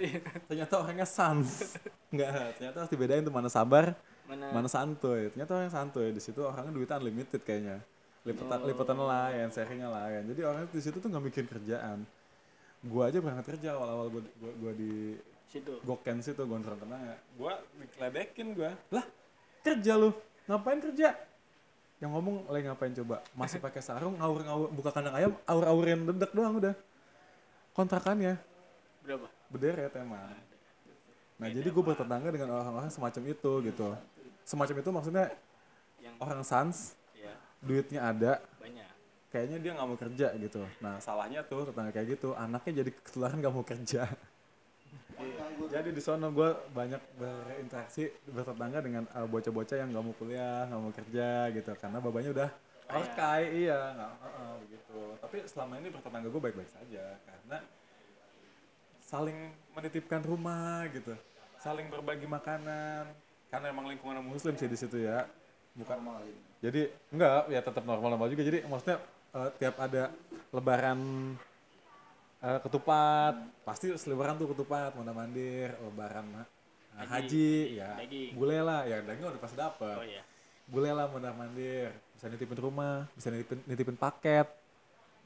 [0.48, 1.76] ternyata orangnya sans.
[2.14, 3.92] Nggak ternyata harus dibedain tuh mana sabar
[4.24, 4.48] Mana?
[4.48, 5.28] mana santuy.
[5.28, 6.08] Ternyata orang santuy.
[6.08, 7.84] Di situ orangnya duitnya unlimited kayaknya.
[8.24, 12.08] Lipetan lipetan lain sharingnya lain jadi orangnya di situ tuh nggak mikir kerjaan.
[12.80, 15.80] Gua aja berangkat kerja awal awal gua, gua, gua di Situ.
[15.80, 19.04] goken situ gondrong tenang ya gua dikeledekin gua lah
[19.64, 20.12] kerja lu
[20.44, 21.16] ngapain kerja
[21.98, 26.04] yang ngomong lagi ngapain coba masih pakai sarung ngawur ngawur buka kandang ayam aur aurin
[26.04, 26.76] dedek doang udah
[27.72, 28.36] kontrakannya
[29.02, 29.24] Berapa?
[29.48, 30.36] berderet emang.
[31.40, 33.86] Nah jadi gue bertetangga dengan orang-orang semacam itu gitu.
[34.44, 35.26] Semacam itu maksudnya
[35.98, 36.76] Yang orang sans,
[37.16, 37.32] ya
[37.64, 38.90] duitnya ada, banyak.
[39.32, 40.62] kayaknya dia nggak mau kerja gitu.
[40.78, 44.06] Nah salahnya tuh tetangga kayak gitu, anaknya jadi ketularan nggak mau kerja.
[45.68, 50.80] Jadi di sana gue banyak berinteraksi bertetangga dengan uh, bocah-bocah yang nggak mau kuliah, nggak
[50.80, 52.50] mau kerja gitu, karena babanya udah
[52.88, 55.00] orkai, iya, nggak, uh, uh, begitu.
[55.20, 57.58] Tapi selama ini bertetangga gue baik-baik saja, karena
[59.08, 59.38] saling
[59.72, 61.16] menitipkan rumah gitu.
[61.58, 63.08] Saling berbagi makanan
[63.48, 65.24] karena emang lingkungan muslim sih di situ ya.
[65.72, 65.98] Bukan
[66.58, 68.42] jadi enggak ya tetap normal-normal juga.
[68.44, 68.98] Jadi maksudnya
[69.32, 70.12] eh, tiap ada
[70.52, 70.98] lebaran
[72.42, 73.34] eh, ketupat.
[73.62, 76.46] Pasti selebaran tuh ketupat mana mandir lebaran eh,
[77.06, 77.94] haji ya.
[77.98, 78.30] Daging.
[78.34, 79.96] bule lah ya daging udah pasti dapet.
[79.96, 80.22] Oh iya.
[80.68, 81.94] bule lah mondar mandir.
[82.14, 84.46] Bisa nitipin rumah bisa nitipin, nitipin paket.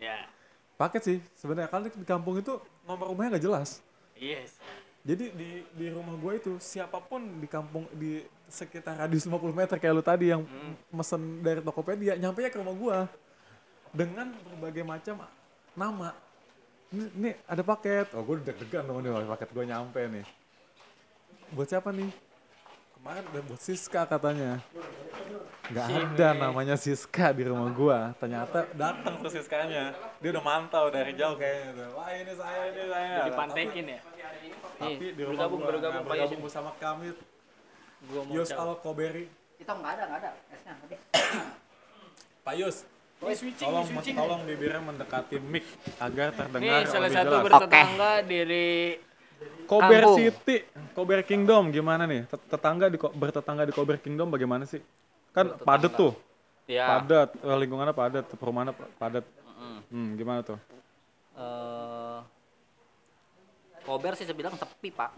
[0.01, 0.29] Ya.
[0.77, 1.71] paket sih sebenarnya.
[1.71, 3.81] Kalau di kampung itu nomor rumahnya nggak jelas.
[4.23, 4.55] Yes.
[5.03, 9.77] jadi di di rumah gue itu siapa pun di kampung di sekitar radius 50 meter
[9.83, 10.47] kayak lu tadi yang
[10.95, 12.99] mesen dari Tokopedia nyampe ke rumah gue
[13.91, 15.27] dengan berbagai macam
[15.75, 16.15] nama
[16.93, 18.13] ini, ini ada paket.
[18.13, 20.25] Oh gue deg-degan dong nih paket gue nyampe nih.
[21.53, 22.09] Buat siapa nih?
[23.03, 24.63] Kemarin udah buat Siska katanya.
[25.73, 28.15] Nggak ada namanya Siska di rumah gua.
[28.15, 29.91] Ternyata datang tuh Siskanya.
[30.23, 31.89] Dia udah mantau dari jauh kayaknya tuh.
[31.99, 33.17] Wah ini saya ini saya.
[33.27, 34.01] Dipantekin ya.
[34.83, 37.15] tapi di rumah bergabung, gua bergabung, bergabung bersama kami
[38.07, 38.51] Gua mau Yus.
[38.55, 39.27] Al Koberi.
[39.59, 40.31] Kita nggak ada, nggak ada.
[40.55, 40.75] Esnya.
[42.47, 42.87] Pak Yus
[43.23, 44.17] Ini switching, tolong switching.
[44.19, 45.63] tolong bibirnya mendekati mic
[45.97, 47.45] agar terdengar Nih salah lebih satu jelas.
[47.47, 48.67] bertetangga dari
[49.65, 50.17] Kober Kampung.
[50.17, 50.57] City,
[50.93, 52.27] Kober Kingdom gimana nih?
[52.27, 54.83] Tet- Tetangga di bertetangga di Kober Kingdom bagaimana sih?
[55.31, 56.13] Kan padat tuh.
[56.65, 56.99] Ya.
[56.99, 59.25] Padat, eh, lingkungannya padat, perumahannya pa- padat.
[59.89, 60.59] Hmm, gimana tuh?
[61.33, 62.19] Eh,
[63.83, 65.15] Kober sih sebilang sepi pak.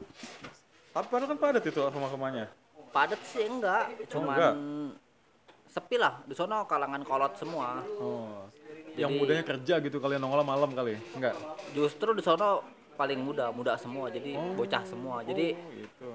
[0.90, 2.52] Tapi padahal kan padat itu rumah-rumahnya.
[2.90, 4.54] Padat sih enggak, cuman enggak.
[5.74, 6.22] Sepi lah.
[6.22, 7.82] Di sono kalangan kolot semua.
[7.98, 8.46] Oh.
[8.94, 10.94] Yang Jadi- mudanya kerja gitu kalian nongol malam kali.
[11.12, 11.34] Enggak.
[11.74, 12.62] Justru di sono
[12.94, 14.06] paling muda, muda semua.
[14.06, 15.20] Jadi bocah semua.
[15.20, 16.08] Jadi Oh, gitu.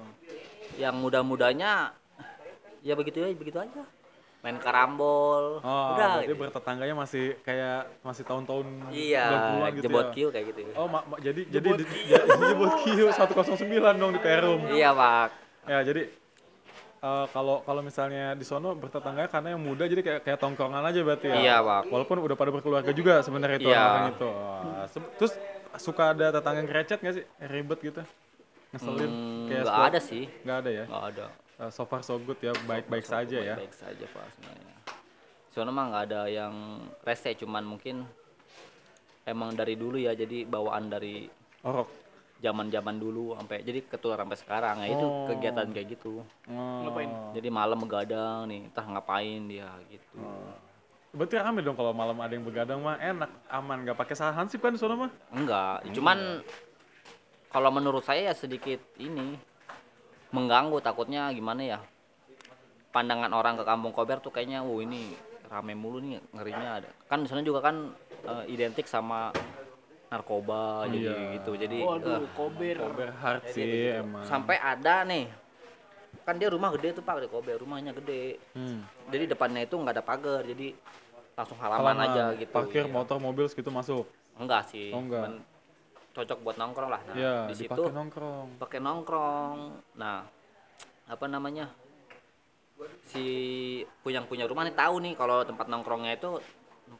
[0.76, 1.92] yang muda-mudanya
[2.80, 3.84] ya begitu ya, begitu aja.
[4.40, 5.60] Main karambol.
[5.60, 6.16] Oh, Udah.
[6.16, 6.40] berarti gitu.
[6.40, 10.12] bertetangganya masih kayak masih tahun-tahun Iya, 90-an gitu jebot ya.
[10.16, 10.60] kiu kayak gitu.
[10.72, 13.60] Oh, ma- ma- jadi jadi di, ya, jebot Q 109
[14.00, 14.64] dong di Perum.
[14.72, 15.28] Iya pak.
[15.68, 16.08] Ya, jadi
[17.00, 21.00] eh, kalau kalau misalnya di sono bertetangga karena yang muda jadi kayak kayak tongkrongan aja
[21.00, 21.36] berarti ya.
[21.36, 21.82] Iya, Pak.
[21.88, 23.80] Walaupun udah pada berkeluarga juga sebenarnya itu Iya.
[23.80, 24.28] orang itu.
[24.28, 24.84] Oh,
[25.16, 25.32] terus
[25.76, 27.24] suka ada tetangga yang recet nggak sih?
[27.42, 28.02] Ribet gitu.
[28.70, 29.86] Ngeselin Hmm, kayak sport.
[29.86, 30.24] ada sih.
[30.40, 30.84] Nggak ada ya.
[30.86, 31.26] Nggak ada.
[31.60, 33.54] Eh, so far so good ya, baik-baik saja ya.
[33.54, 34.74] Baik saja pak sebenarnya.
[35.50, 36.54] Soalnya mah nggak ada yang
[37.02, 38.06] rese, cuman mungkin
[39.22, 41.26] emang dari dulu ya, jadi bawaan dari
[41.60, 41.88] Orok.
[42.40, 45.28] Zaman-zaman dulu sampai jadi ketular sampai sekarang ya itu Oh.
[45.28, 46.24] kegiatan kayak gitu.
[46.48, 46.80] Oh.
[47.36, 50.16] Jadi malam begadang nih, entah ngapain dia gitu.
[51.12, 54.56] Berarti rame dong kalau malam ada yang begadang mah enak, aman, nggak pakai sahan sih
[54.56, 55.10] kan di sono mah.
[55.34, 56.40] Enggak, cuman
[57.50, 59.34] kalau menurut saya ya sedikit ini
[60.30, 61.78] mengganggu takutnya gimana ya
[62.94, 65.18] pandangan orang ke kampung Kober tuh kayaknya wow ini
[65.50, 67.90] rame mulu nih ngerinya ada kan di sana juga kan
[68.22, 69.34] eh, identik sama
[70.10, 71.32] narkoba jadi Iya.
[71.38, 72.76] gitu jadi Waduh, eh, kober.
[72.76, 74.26] Kober hard sih emang.
[74.26, 75.30] sampai ada nih
[76.20, 78.82] kan dia rumah gede tuh pak di Kober rumahnya gede Hmm.
[79.06, 80.74] jadi depannya itu nggak ada pagar jadi
[81.32, 82.92] langsung halaman, aja gitu Parkir Iya.
[82.92, 84.04] motor, mobil segitu masuk.
[84.34, 85.22] enggak sih Oh, enggak.
[85.22, 85.34] cuman
[86.10, 88.58] cocok buat nongkrong lah nah Iya, di situ nongkrong.
[88.58, 89.58] pakai nongkrong
[89.94, 90.26] nah
[91.06, 91.70] apa namanya
[93.04, 93.24] si
[94.00, 96.40] punya punya rumah nih tahu nih kalau tempat nongkrongnya itu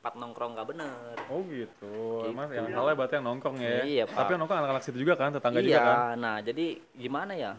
[0.00, 2.24] tempat nongkrong nggak bener Oh gitu.
[2.24, 2.56] Emang Gitu.
[2.56, 3.84] yang salah berarti yang nongkrong ya.
[3.84, 4.16] Iya, Pak.
[4.16, 6.16] Tapi yang nongkrong anak-anak situ juga kan, tetangga iya juga kan.
[6.16, 7.52] nah jadi gimana ya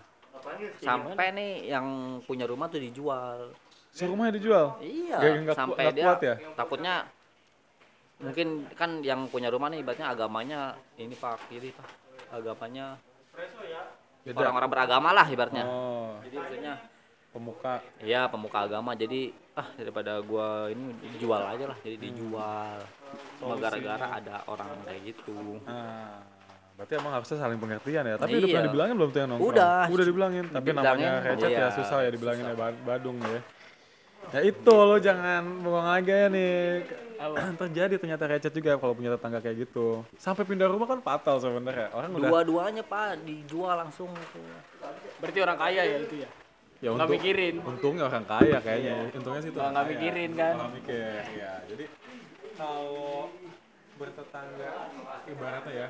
[0.80, 1.86] sampai nih yang
[2.20, 3.54] punya rumah tuh dijual
[3.94, 4.82] Si rumahnya dijual.
[4.82, 6.36] iya Gak- ku- sampai dia kuat ya?
[6.56, 6.96] takutnya
[8.18, 10.60] mungkin kan yang punya rumah nih ibaratnya agamanya
[10.96, 11.86] ini pak kiri pak
[12.32, 12.98] agamanya
[14.24, 14.38] Beda.
[14.40, 16.74] orang-orang beragama lah ibaratnya Oh, jadi maksudnya
[17.32, 17.80] pemuka.
[17.98, 22.80] Iya pemuka agama jadi ah daripada gua ini dijual aja lah jadi dijual
[23.36, 26.24] cuma gara-gara ada orang kayak gitu Nah,
[26.80, 28.16] berarti emang harusnya saling pengertian ya.
[28.16, 28.54] Tapi udah Iya.
[28.54, 29.52] pernah dibilangin belum tuh yang nongkrong?
[29.52, 29.84] Udah.
[29.88, 30.46] Udah dibilangin.
[30.48, 33.40] Tapi Dibilangin, namanya recet iya, ya susah ya dibilangin ya Ba- Badung ya.
[34.32, 36.88] Ya itu lo jangan bohong aja ya nih.
[37.62, 40.02] Terjadi ternyata recet juga kalau punya tetangga kayak gitu.
[40.16, 41.92] Sampai pindah rumah kan fatal sebenarnya.
[41.92, 44.10] Orang udah dua-duanya pak dijual langsung.
[45.20, 46.30] Berarti orang kaya ya itu ya.
[46.82, 47.56] Ya Nggak untung- mikirin.
[47.62, 48.96] Untungnya orang kaya kayaknya.
[49.14, 49.60] Untungnya sih itu.
[49.60, 50.54] Nggak- mikirin kan.
[50.58, 51.22] Nggak mikir.
[51.38, 51.86] Ya, jadi
[52.54, 53.30] kalau
[53.96, 54.72] bertetangga
[55.26, 55.88] ibaratnya ya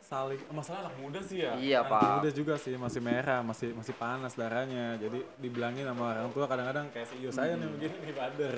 [0.00, 2.10] saling masalah anak muda sih ya Iya, anak Pak.
[2.16, 6.86] muda juga sih masih merah masih masih panas darahnya jadi dibilangin sama orang tua kadang-kadang
[6.90, 8.56] kayak si saya nih begini nih bader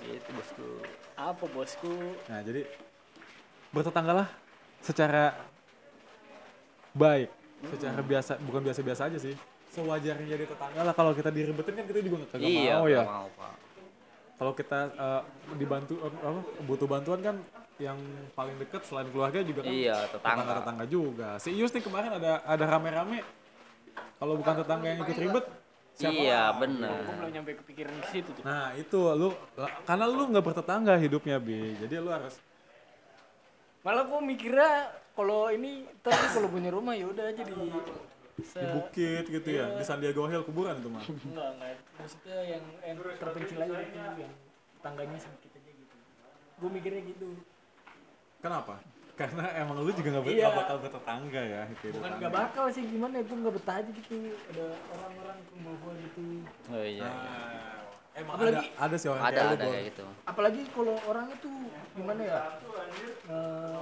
[0.00, 0.68] gitu bosku
[1.14, 1.94] Apa bosku?
[2.26, 2.66] nah jadi
[3.70, 4.26] bertetanggalah
[4.80, 5.38] secara
[6.92, 7.30] baik
[7.68, 9.34] secara biasa bukan biasa-biasa aja sih
[9.78, 10.94] sewajarnya jadi tetangga lah.
[10.98, 13.02] Kalau kita diribetin kan kita juga nggak kagak iya mau ya.
[13.06, 13.54] mau pak.
[14.38, 15.22] Kalau kita eh,
[15.58, 17.36] dibantu eh, apa butuh bantuan kan
[17.78, 17.98] yang
[18.34, 20.52] paling dekat selain keluarga juga kan Iya, tetangga.
[20.58, 21.28] tetangga juga.
[21.38, 23.22] Si Ius nih kemarin ada ada rame-rame.
[24.18, 25.46] Kalau bukan tetangga yang ikut ribet
[25.94, 27.02] siapa iya bener.
[27.06, 28.42] Gue belum nyampe kepikiran ke situ tuh.
[28.46, 29.34] nah itu lu
[29.86, 31.74] karena lu nggak bertetangga hidupnya bi.
[31.78, 32.34] Jadi lu harus
[33.86, 37.54] Malah gue mikirnya kalau ini tapi kalau punya rumah ya udah aja di
[38.40, 42.64] se di bukit gitu ya di Sandiaga Hill kuburan itu mah enggak enggak maksudnya yang
[42.80, 44.32] yang terpencil aja gitu yang
[44.78, 45.94] tangganya sedikit aja gitu.
[46.58, 47.28] Gue mikirnya gitu.
[48.38, 48.78] kenapa
[49.14, 50.46] karena emang lu juga nggak ber- Iya.
[50.46, 53.90] nggak bakal bertetangga ya itu Bukan nggak bakal sih gimana ya gue nggak betah aja
[53.90, 54.64] gitu ada
[54.94, 56.22] orang-orang rumah gue gitu.
[56.70, 57.87] oh iya iya.
[58.18, 59.70] Emang Apalagi- ada ada sih orang ada kayak ada Bor.
[59.70, 61.54] kayak gitu Apalagi kalau orangnya tuh
[61.92, 62.40] gimana ya?
[63.28, 63.80] eh,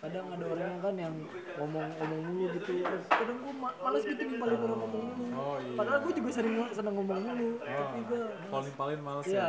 [0.00, 1.14] kadang ada orang kan yang
[1.56, 2.70] ngomong-ngomong mulu gitu
[3.04, 5.76] kadang gue ma malas gitu nimpalin orang ngomong mulu Oh, iya.
[5.76, 9.48] padahal gue juga sering seneng ngomong mulu tapi gue Paling-paling males iya ya.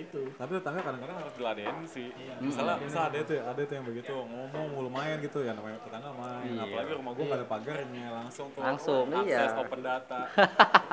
[0.00, 2.08] Gitu Tapi tetangga kadang-kadang harus diladenin sih.
[2.16, 2.34] Iya.
[2.40, 6.10] Misalnya, misalnya ada tuh, ada tuh yang begitu ngomong mulu main gitu ya namanya tetangga
[6.16, 6.52] main.
[6.56, 8.62] Apalagi rumah gua nggak ada pagarnya langsung tuh.
[8.64, 9.60] Langsung, akses iya.
[9.60, 10.20] open data.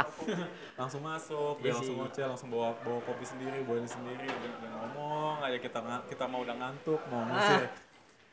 [0.79, 4.69] langsung masuk, dia langsung ngoceh, langsung bawa bawa kopi sendiri, bawa ini sendiri, dia, dia
[4.69, 5.79] ngomong aja kita
[6.11, 7.67] kita mau udah ngantuk, mau ngusir.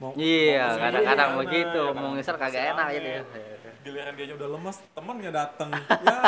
[0.03, 1.83] Mau, Iya, mau ngusir kadang-kadang begitu.
[1.87, 2.99] ya, Mau ngisar kagak enak aja.
[2.99, 3.09] gitu
[3.39, 3.70] ya.
[3.85, 5.70] Giliran dia udah lemes, temennya dateng.
[6.09, 6.18] ya,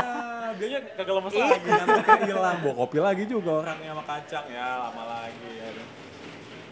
[0.58, 2.56] dia kagak lemes lagi, ngantuknya hilang.
[2.60, 5.68] Bawa kopi lagi juga orangnya sama kacang ya, lama lagi ya.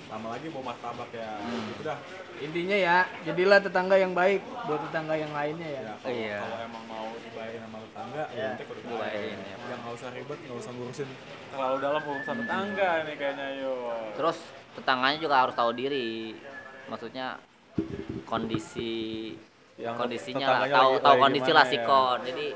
[0.05, 1.31] Lama lagi bawa martabak ya.
[1.43, 1.99] Gitu dah.
[2.35, 6.39] intinya ya jadilah tetangga yang baik buat tetangga yang lainnya ya Ya, kalau, Iya.
[6.41, 9.57] kalau emang mau dibayarin sama tetangga, ya Iya, nanti kudu dibayarin, ya.
[9.65, 11.09] Yang nggak usah ribet, nggak usah ngurusin
[11.49, 13.75] terlalu dalam urusan tetangga ini kayaknya yo.
[14.13, 14.37] Terus
[14.75, 16.35] tetangganya juga harus tahu diri.
[16.85, 17.27] Maksudnya
[18.25, 18.93] kondisi
[19.75, 21.71] Yang kondisinya lah, tahu tahu kondisi lah ya.
[21.73, 22.19] sikon.
[22.25, 22.47] Jadi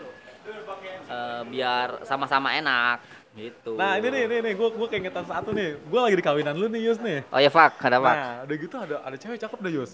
[1.08, 2.98] eh, biar sama-sama enak
[3.38, 3.78] gitu.
[3.78, 5.78] Nah ini nih, ini nih, gue gue keingetan satu nih.
[5.78, 7.22] Gue lagi di kawinan lu nih Yus nih.
[7.30, 8.14] Oh ya Fak, ada Fak.
[8.16, 9.92] Nah, udah gitu ada ada cewek cakep deh Yus.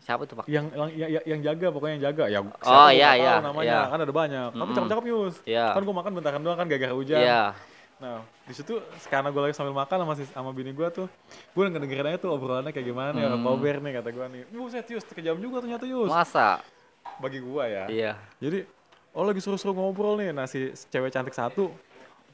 [0.00, 0.44] Siapa tuh Pak?
[0.50, 2.24] Yang yang yang, yang jaga pokoknya yang jaga.
[2.26, 3.90] Ya, Oh, iya, iya, namanya iya.
[3.92, 4.48] kan ada banyak.
[4.56, 5.34] Tapi cakep-cakep Yus.
[5.46, 5.66] Iya.
[5.76, 7.20] Kan gue makan bentaran doang kan gara-gara hujan.
[7.20, 7.42] Iya.
[8.00, 8.80] Nah, di situ
[9.12, 11.06] karena gue lagi sambil makan sama si sama bini gue tuh,
[11.52, 13.44] gue udah ngedengerin aja tuh obrolannya kayak gimana ya, Hmm.
[13.44, 14.42] kober nih kata gue nih.
[14.56, 16.08] Buset Yus, kejam juga ternyata Yus.
[16.08, 16.64] Masa?
[17.20, 17.84] Bagi gue ya.
[17.92, 18.12] Iya.
[18.40, 18.64] Jadi,
[19.10, 21.74] oh lagi suruh-suruh ngobrol nih, nah si cewek cantik satu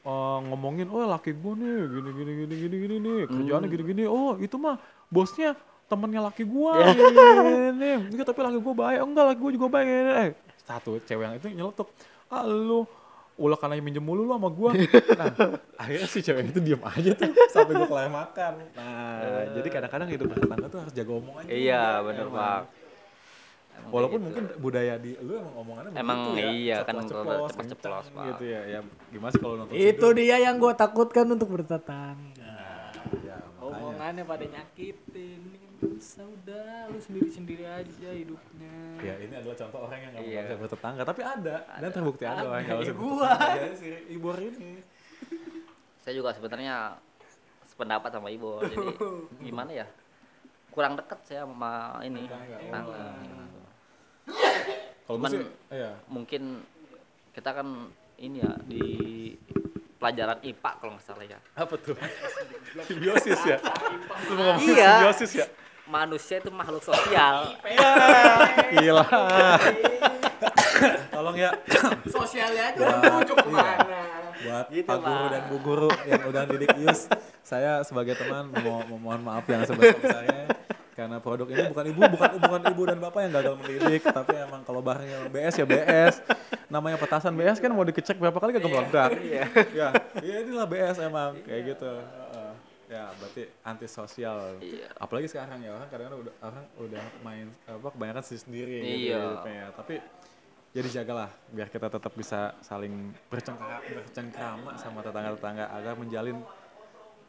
[0.05, 4.03] eh, ngomongin, oh laki gue nih, gini gini gini gini gini nih, kerjaannya gini gini,
[4.05, 4.77] oh itu mah
[5.09, 5.57] bosnya
[5.89, 6.73] temennya laki gue,
[7.73, 10.31] ini, ini tapi laki gue baik, enggak laki gue juga baik, eh
[10.67, 11.89] satu cewek yang itu nyeletuk,
[12.29, 12.85] ah lu
[13.37, 14.71] ulah karena minjem mulu lu sama gue,
[15.21, 15.29] nah
[15.77, 20.27] akhirnya si cewek itu diem aja tuh sampai gue kelar makan, nah jadi kadang-kadang hidup
[20.33, 22.37] bertetangga tuh harus jaga omongannya, Iya, bener emang.
[22.37, 22.61] Pak.
[23.79, 26.49] Emang Walaupun kayak mungkin budaya di lu emang omongannya Emang begitu ya.
[26.51, 28.25] iya, kan ceplos-ceplos, kencang Pak.
[28.27, 28.61] gitu ya.
[28.67, 30.13] Ya gimana sih kalau nonton itu Sidul?
[30.17, 32.55] dia yang gue takutkan untuk bertetangga
[33.23, 33.63] Ya, makanya.
[33.63, 35.41] omongannya pada nyakitin
[35.77, 40.41] bisa udah lu sendiri sendiri aja hidupnya Ya ini adalah contoh orang yang nggak Iya.
[40.43, 43.31] bisa bertetangga, tapi ada, dan terbukti ada, orang yang nggak bisa Ya, gua.
[43.31, 43.61] bertetangga.
[43.61, 44.71] Ya, si Ibor ini.
[46.01, 46.75] Saya juga sebenarnya
[47.67, 48.51] sependapat sama Ibu.
[48.65, 48.87] Jadi
[49.47, 49.87] gimana ya?
[50.69, 52.25] Kurang dekat saya sama ini.
[52.25, 52.99] Tetangga.
[55.07, 55.93] Kalau Cuman- sih, iya.
[56.07, 56.43] Mungkin
[57.31, 57.67] kita kan
[58.17, 58.85] ini ya di
[59.97, 61.39] pelajaran IPA kalau nggak salah ya.
[61.55, 61.95] Apa tuh?
[62.85, 63.59] Simbiosis ya?
[64.27, 64.93] Ngomong Iya.
[64.99, 65.47] simbiosis ya?
[65.87, 67.55] Manusia itu makhluk sosial.
[68.75, 69.07] Gila.
[71.09, 71.51] Tolong ya
[72.07, 73.35] sosialnya aja Buat- udah iya.
[73.35, 73.99] ke mana
[74.37, 77.09] buat Gitu, Pak Guru dan Bu Guru yang udah didik Ius,
[77.41, 80.53] saya sebagai teman mau memohon maaf yang sebesar-besarnya
[80.97, 84.65] karena produk ini bukan ibu, bukan bukan ibu dan bapak yang gagal mendidik, tapi emang
[84.65, 86.15] kalau barangnya BS ya BS.
[86.73, 89.11] Namanya petasan BS kan mau dikecek berapa kali gagal meledak.
[89.21, 89.45] Iya.
[89.77, 89.89] Ya,
[90.25, 91.93] iya inilah BS emang kayak gitu.
[92.01, 92.53] Heeh.
[92.87, 94.57] Ya, berarti anti sosial.
[94.65, 94.89] Iya.
[94.97, 99.21] Apalagi sekarang ya orang kadang-kadang udah orang udah main apa kebanyakan sendiri sendiri gitu Iya.
[99.21, 99.69] hidupnya ya.
[99.77, 99.95] Tapi
[100.73, 106.41] jadi jagalah biar kita tetap bisa saling bercengkrama, bercengkrama sama tetangga-tetangga agar menjalin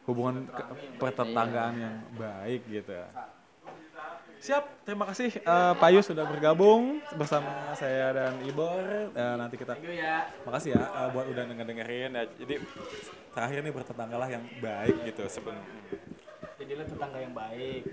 [0.07, 0.47] hubungan
[0.95, 3.07] pertetanggaan yang baik gitu ya.
[4.37, 9.09] Siap, terima kasih eh, Pak Yus sudah bergabung bersama saya dan Ibor.
[9.11, 9.73] Eh, nanti kita
[10.45, 12.23] makasih ya eh, buat udah denger-dengerin ya.
[12.37, 12.55] Jadi
[13.33, 15.81] terakhir nih bertetanggalah yang baik gitu sebenarnya.
[16.57, 17.83] jadilah tetangga yang baik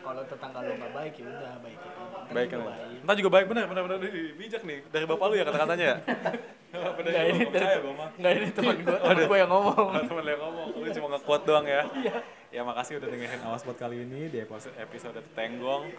[0.00, 2.60] kalau tetangga lu nggak baik ya udah baik itu Baik kan.
[3.02, 3.98] Entah juga baik bener bener bener
[4.34, 5.96] bijak nih dari bapak lu ya kata-katanya ya.
[6.96, 8.08] bener Nggak, ya, ini percaya gua mah.
[8.14, 11.44] nggak ini teman gue teman gue yang ngomong Oh, lu yang ngomong, lu cuma nge-quote
[11.44, 11.82] doang ya.
[12.50, 15.90] Ya makasih udah dengerin awas buat kali ini di episode episode Tetenggong.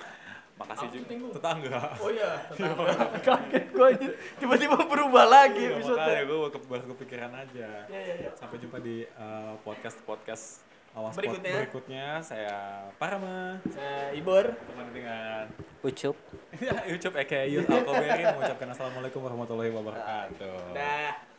[0.56, 1.80] Makasih juga tetangga.
[1.98, 2.94] oh iya tetangga
[3.28, 6.38] kaget gue aja tiba-tiba berubah lagi Iya, episode makanya gue
[6.70, 7.68] baru, kepikiran aja.
[8.38, 10.46] Sampai jumpa di eh, podcast podcast
[10.92, 11.54] awas Berikutnya.
[11.58, 12.06] berikutnya.
[12.20, 12.58] Saya
[13.00, 15.48] Parama saya Ibor teman dengan
[15.82, 16.16] Ucup.
[16.60, 20.76] ya, Ucup aka Yus Alkoberi mengucapkan assalamualaikum warahmatullahi wabarakatuh.
[20.76, 21.31] dah